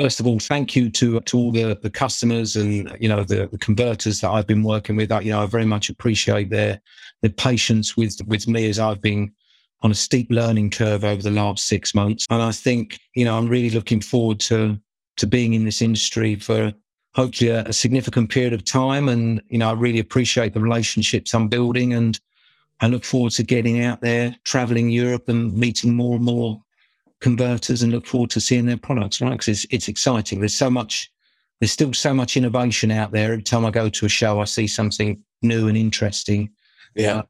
[0.00, 3.48] first of all, thank you to to all the, the customers and you know the,
[3.48, 5.10] the converters that I've been working with.
[5.10, 6.80] I, you know, I very much appreciate their
[7.22, 9.32] their patience with with me as I've been
[9.82, 12.26] on a steep learning curve over the last six months.
[12.30, 14.78] And I think, you know, I'm really looking forward to
[15.16, 16.72] to being in this industry for
[17.14, 19.08] hopefully a, a significant period of time.
[19.08, 22.18] And you know, I really appreciate the relationships I'm building and
[22.80, 26.62] I look forward to getting out there, traveling Europe and meeting more and more
[27.20, 29.32] converters and look forward to seeing their products, right?
[29.32, 30.40] Because it's, it's exciting.
[30.40, 31.10] There's so much,
[31.60, 33.32] there's still so much innovation out there.
[33.32, 36.50] Every time I go to a show, I see something new and interesting.
[36.94, 37.18] Yeah.
[37.18, 37.22] Uh,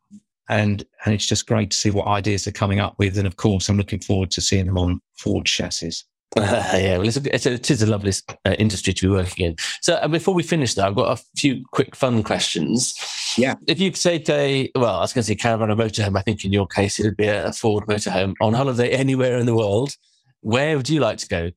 [0.50, 3.18] and, and it's just great to see what ideas they're coming up with.
[3.18, 6.04] And of course, I'm looking forward to seeing them on Ford chassis.
[6.36, 8.12] yeah, well, it's a, it's a, it is a lovely
[8.44, 9.56] uh, industry to be working in.
[9.80, 12.94] So, uh, before we finish, though, I've got a few quick fun questions.
[13.38, 13.54] Yeah.
[13.66, 16.44] If you say a, well, I was going to say caravan or motorhome, I think
[16.44, 19.94] in your case it would be a Ford motorhome on holiday anywhere in the world.
[20.40, 21.50] Where would you like to go?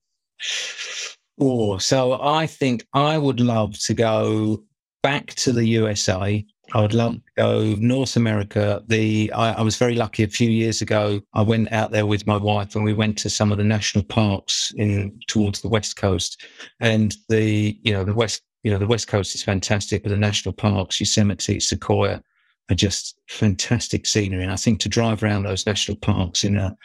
[1.40, 4.64] Oh, so I think I would love to go
[5.04, 8.84] back to the USA I would love to go North America.
[8.88, 11.22] The I, I, was very lucky a few years ago.
[11.34, 14.06] I went out there with my wife and we went to some of the national
[14.06, 16.42] parks in towards the west coast,
[16.80, 20.18] and the you know the west you know the west coast is fantastic, but the
[20.18, 22.22] national parks, Yosemite, Sequoia,
[22.70, 24.44] are just fantastic scenery.
[24.44, 26.76] And I think to drive around those national parks in a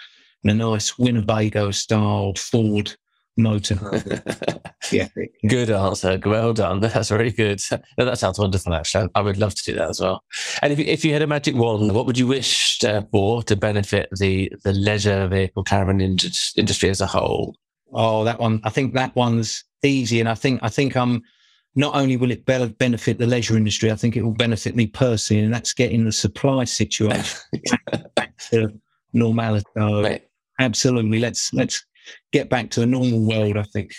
[0.42, 2.96] in a nice Winnebago style Ford
[3.36, 3.78] motor.
[4.92, 5.08] yeah.
[5.46, 6.18] Good answer.
[6.24, 6.80] Well done.
[6.80, 7.60] That's very good.
[7.98, 9.08] No, that sounds wonderful, actually.
[9.14, 10.22] I would love to do that as well.
[10.62, 13.56] And if, if you had a magic wand, what would you wish uh, for to
[13.56, 17.56] benefit the, the leisure vehicle caravan industry as a whole?
[17.92, 18.60] Oh, that one.
[18.64, 20.20] I think that one's easy.
[20.20, 21.22] And I think, I think I'm,
[21.76, 25.44] not only will it benefit the leisure industry, I think it will benefit me personally,
[25.44, 27.38] and that's getting the supply situation
[28.16, 28.72] back to
[29.12, 29.66] normality.
[29.76, 30.18] So
[30.58, 31.84] absolutely, let's let's
[32.32, 33.92] get back to a normal world, I think.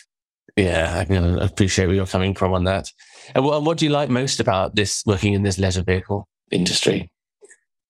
[0.55, 2.91] Yeah, I can appreciate where you're coming from on that.
[3.35, 7.11] And what, what do you like most about this working in this leisure vehicle industry?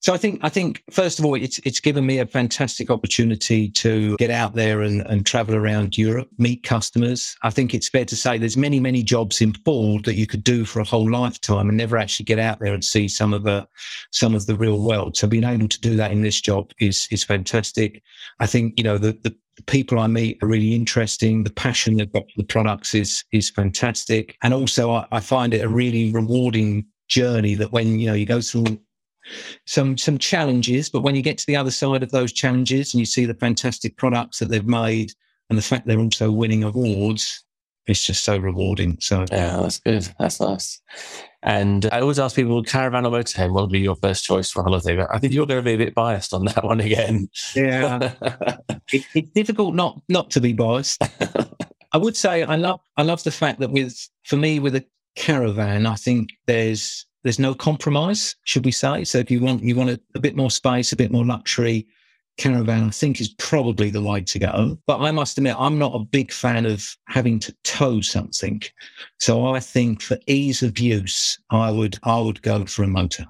[0.07, 3.69] So I think I think first of all, it's it's given me a fantastic opportunity
[3.71, 7.35] to get out there and, and travel around Europe, meet customers.
[7.43, 10.45] I think it's fair to say there's many many jobs in Ford that you could
[10.45, 13.43] do for a whole lifetime and never actually get out there and see some of
[13.43, 13.67] the
[14.11, 15.17] some of the real world.
[15.17, 18.01] So being able to do that in this job is is fantastic.
[18.39, 19.35] I think you know the the
[19.65, 21.43] people I meet are really interesting.
[21.43, 25.53] The passion they've got for the products is is fantastic, and also I, I find
[25.53, 28.79] it a really rewarding journey that when you know you go through
[29.65, 32.99] some some challenges, but when you get to the other side of those challenges and
[32.99, 35.11] you see the fantastic products that they've made
[35.49, 37.43] and the fact they're also winning awards,
[37.87, 38.97] it's just so rewarding.
[38.99, 40.07] So yeah, that's good.
[40.19, 40.81] That's nice.
[41.43, 44.63] And I always ask people, caravan or motorhome, what would be your first choice for
[44.63, 44.97] holiday?
[44.97, 47.29] But I think you're going to be a bit biased on that one again.
[47.55, 48.13] Yeah,
[48.91, 51.01] it, it's difficult not not to be biased.
[51.93, 54.85] I would say I love I love the fact that with for me with a
[55.15, 59.03] caravan, I think there's there's no compromise, should we say?
[59.03, 61.85] So if you want you want a, a bit more space, a bit more luxury,
[62.37, 64.77] caravan, I think is probably the way to go.
[64.87, 68.61] But I must admit, I'm not a big fan of having to tow something.
[69.19, 73.25] So I think for ease of use, I would I would go for a motor.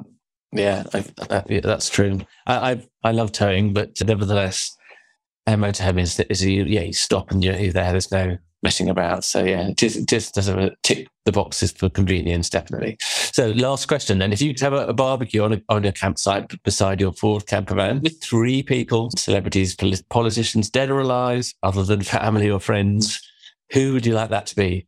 [0.52, 1.04] Yeah, I,
[1.48, 2.20] yeah that's true.
[2.46, 4.78] I, I, I love towing, but nevertheless,
[5.48, 7.92] a motorhome is is you yeah you stop and you're, you're there.
[7.92, 9.24] There's no messing about.
[9.24, 12.98] So yeah, just just does a tick the boxes for convenience, definitely.
[13.02, 15.92] So last question then, if you could have a, a barbecue on a, on a
[15.92, 19.76] campsite beside your Ford camper van with three people, celebrities,
[20.10, 23.22] politicians, dead or alive, other than family or friends,
[23.74, 24.88] who would you like that to be?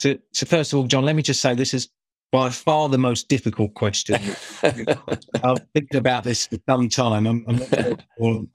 [0.00, 1.88] So, so first of all, John, let me just say this is
[2.32, 4.18] by far the most difficult question.
[4.62, 7.26] I've thinking about this for some time.
[7.26, 8.48] I'm, I'm not you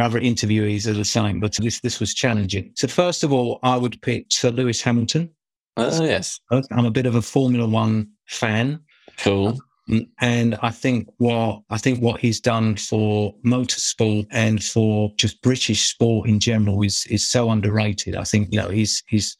[0.00, 2.72] know, other interviewees are the same, but this this was challenging.
[2.74, 5.30] So first of all, I would pick Sir Lewis Hamilton.
[5.76, 8.80] Oh yes, I'm a bit of a Formula One fan.
[9.18, 9.48] Cool.
[9.48, 15.42] Um, and I think what I think what he's done for motorsport and for just
[15.42, 18.16] British sport in general is is so underrated.
[18.16, 19.36] I think you know he's he's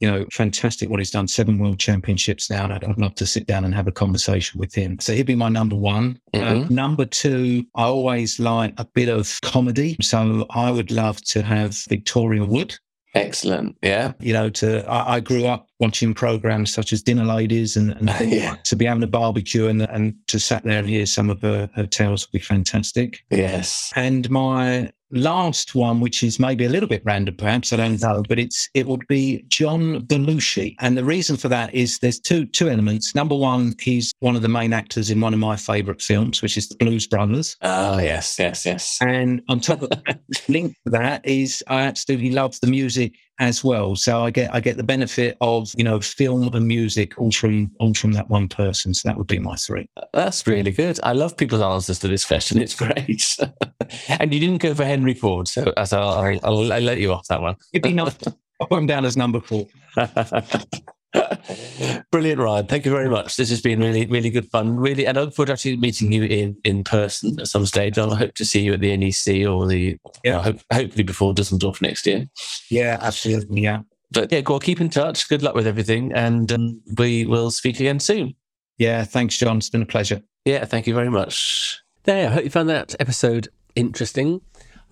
[0.00, 1.28] you know, fantastic what he's done.
[1.28, 2.64] Seven world championships now.
[2.64, 4.98] And I'd, I'd, love to sit down and have a conversation with him.
[4.98, 6.18] So he'd be my number one.
[6.32, 6.62] Uh, mm-hmm.
[6.64, 9.96] Uh, number two, I always like a bit of comedy.
[10.00, 12.76] So I would love to have Victoria Wood.
[13.14, 13.76] Excellent.
[13.82, 14.12] Yeah.
[14.20, 18.08] You know, to I, I grew up watching programs such as Dinner Ladies and, and
[18.30, 18.56] yeah.
[18.64, 21.68] to be having a barbecue and and to sat there and hear some of her,
[21.74, 23.24] her tales would be fantastic.
[23.30, 23.92] Yes.
[23.96, 28.22] And my last one, which is maybe a little bit random, perhaps I don't know,
[28.28, 32.46] but it's it would be John Belushi, and the reason for that is there's two
[32.46, 33.14] two elements.
[33.14, 36.56] Number one, he's one of the main actors in one of my favourite films, which
[36.56, 37.56] is The Blues Brothers.
[37.62, 38.98] Oh yes, yes, yes.
[39.00, 43.64] And on top of that, linked to that is I absolutely love the music as
[43.64, 43.96] well.
[43.96, 47.70] So I get I get the benefit of you know film and music all from
[47.80, 48.94] all from that one person.
[48.94, 49.88] So that would be my three.
[49.96, 51.00] Uh, that's really good.
[51.02, 52.60] I love people's answers to this question.
[52.60, 53.36] It's great.
[54.08, 57.26] and you didn't go for Henry Ford, so, so I'll, I'll, I'll, let you off
[57.28, 57.56] that one.
[57.72, 58.16] It'd be nice.
[58.60, 59.66] I'll put him down as number four.
[62.10, 62.66] Brilliant, Ryan.
[62.66, 63.36] Thank you very much.
[63.36, 64.76] This has been really, really good fun.
[64.76, 67.98] Really, and I look forward to actually meeting you in, in person at some stage.
[67.98, 71.34] I hope to see you at the NEC or the, yeah, know, hope, hopefully before
[71.34, 72.26] Dusseldorf next year.
[72.70, 73.60] Yeah, absolutely.
[73.60, 73.80] Yeah.
[74.12, 75.28] But yeah, go on, keep in touch.
[75.28, 76.12] Good luck with everything.
[76.12, 78.34] And um, we will speak again soon.
[78.78, 79.04] Yeah.
[79.04, 79.58] Thanks, John.
[79.58, 80.22] It's been a pleasure.
[80.44, 80.64] Yeah.
[80.64, 81.80] Thank you very much.
[82.04, 82.28] There.
[82.28, 84.40] I hope you found that episode interesting.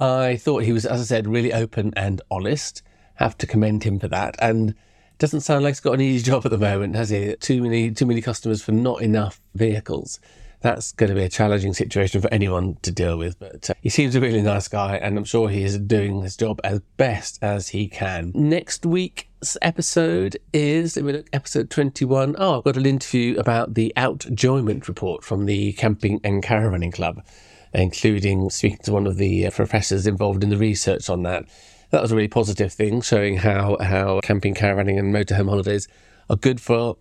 [0.01, 2.83] I thought he was, as I said, really open and honest.
[3.15, 4.37] Have to commend him for that.
[4.41, 4.75] And
[5.19, 7.35] doesn't sound like he's got an easy job at the moment, has he?
[7.37, 10.21] Too many, too many customers for not enough vehicles.
[10.61, 13.39] That's going to be a challenging situation for anyone to deal with.
[13.39, 16.37] But uh, he seems a really nice guy, and I'm sure he is doing his
[16.37, 18.33] job as best as he can.
[18.35, 22.35] Next week's episode is let me look, episode 21.
[22.39, 27.23] Oh, I've got an interview about the outjoyment report from the Camping and Caravanning Club
[27.75, 31.45] including speaking to one of the uh, professors involved in the research on that.
[31.91, 35.89] That was a really positive thing, showing how, how camping, caravanning, and motorhome holidays
[36.29, 36.97] are good for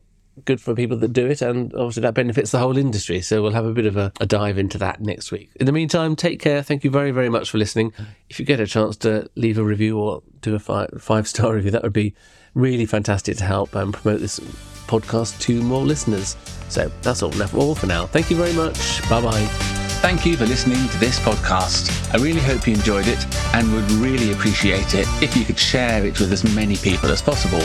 [0.46, 3.22] good for people that do it, and obviously that benefits the whole industry.
[3.22, 5.50] So we'll have a bit of a, a, dive into that next week.
[5.56, 6.62] In the meantime, take care.
[6.62, 7.94] Thank you very, very much for listening.
[8.30, 11.54] If you get a chance to leave a review or do a five, five star
[11.56, 12.14] review, that would be
[12.54, 14.40] really fantastic to help and promote this
[14.88, 16.36] podcast to more listeners.
[16.70, 18.06] So that's all, all for now.
[18.08, 19.08] Thank you very much.
[19.10, 19.87] Bye bye.
[20.00, 21.89] Thank you for listening to this podcast.
[22.14, 26.06] I really hope you enjoyed it and would really appreciate it if you could share
[26.06, 27.62] it with as many people as possible.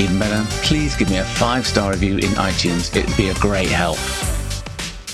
[0.00, 3.34] Even better, please give me a five star review in iTunes, it would be a
[3.34, 3.98] great help.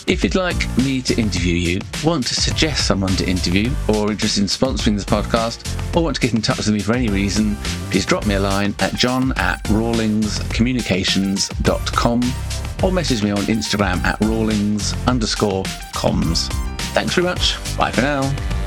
[0.07, 4.41] If you'd like me to interview you, want to suggest someone to interview, or interested
[4.41, 7.55] in sponsoring this podcast, or want to get in touch with me for any reason,
[7.91, 12.23] please drop me a line at john at rawlingscommunications.com
[12.83, 15.65] or message me on Instagram at rawlings underscore
[15.95, 16.53] comms.
[16.93, 17.57] Thanks very much.
[17.77, 18.60] Bye for now.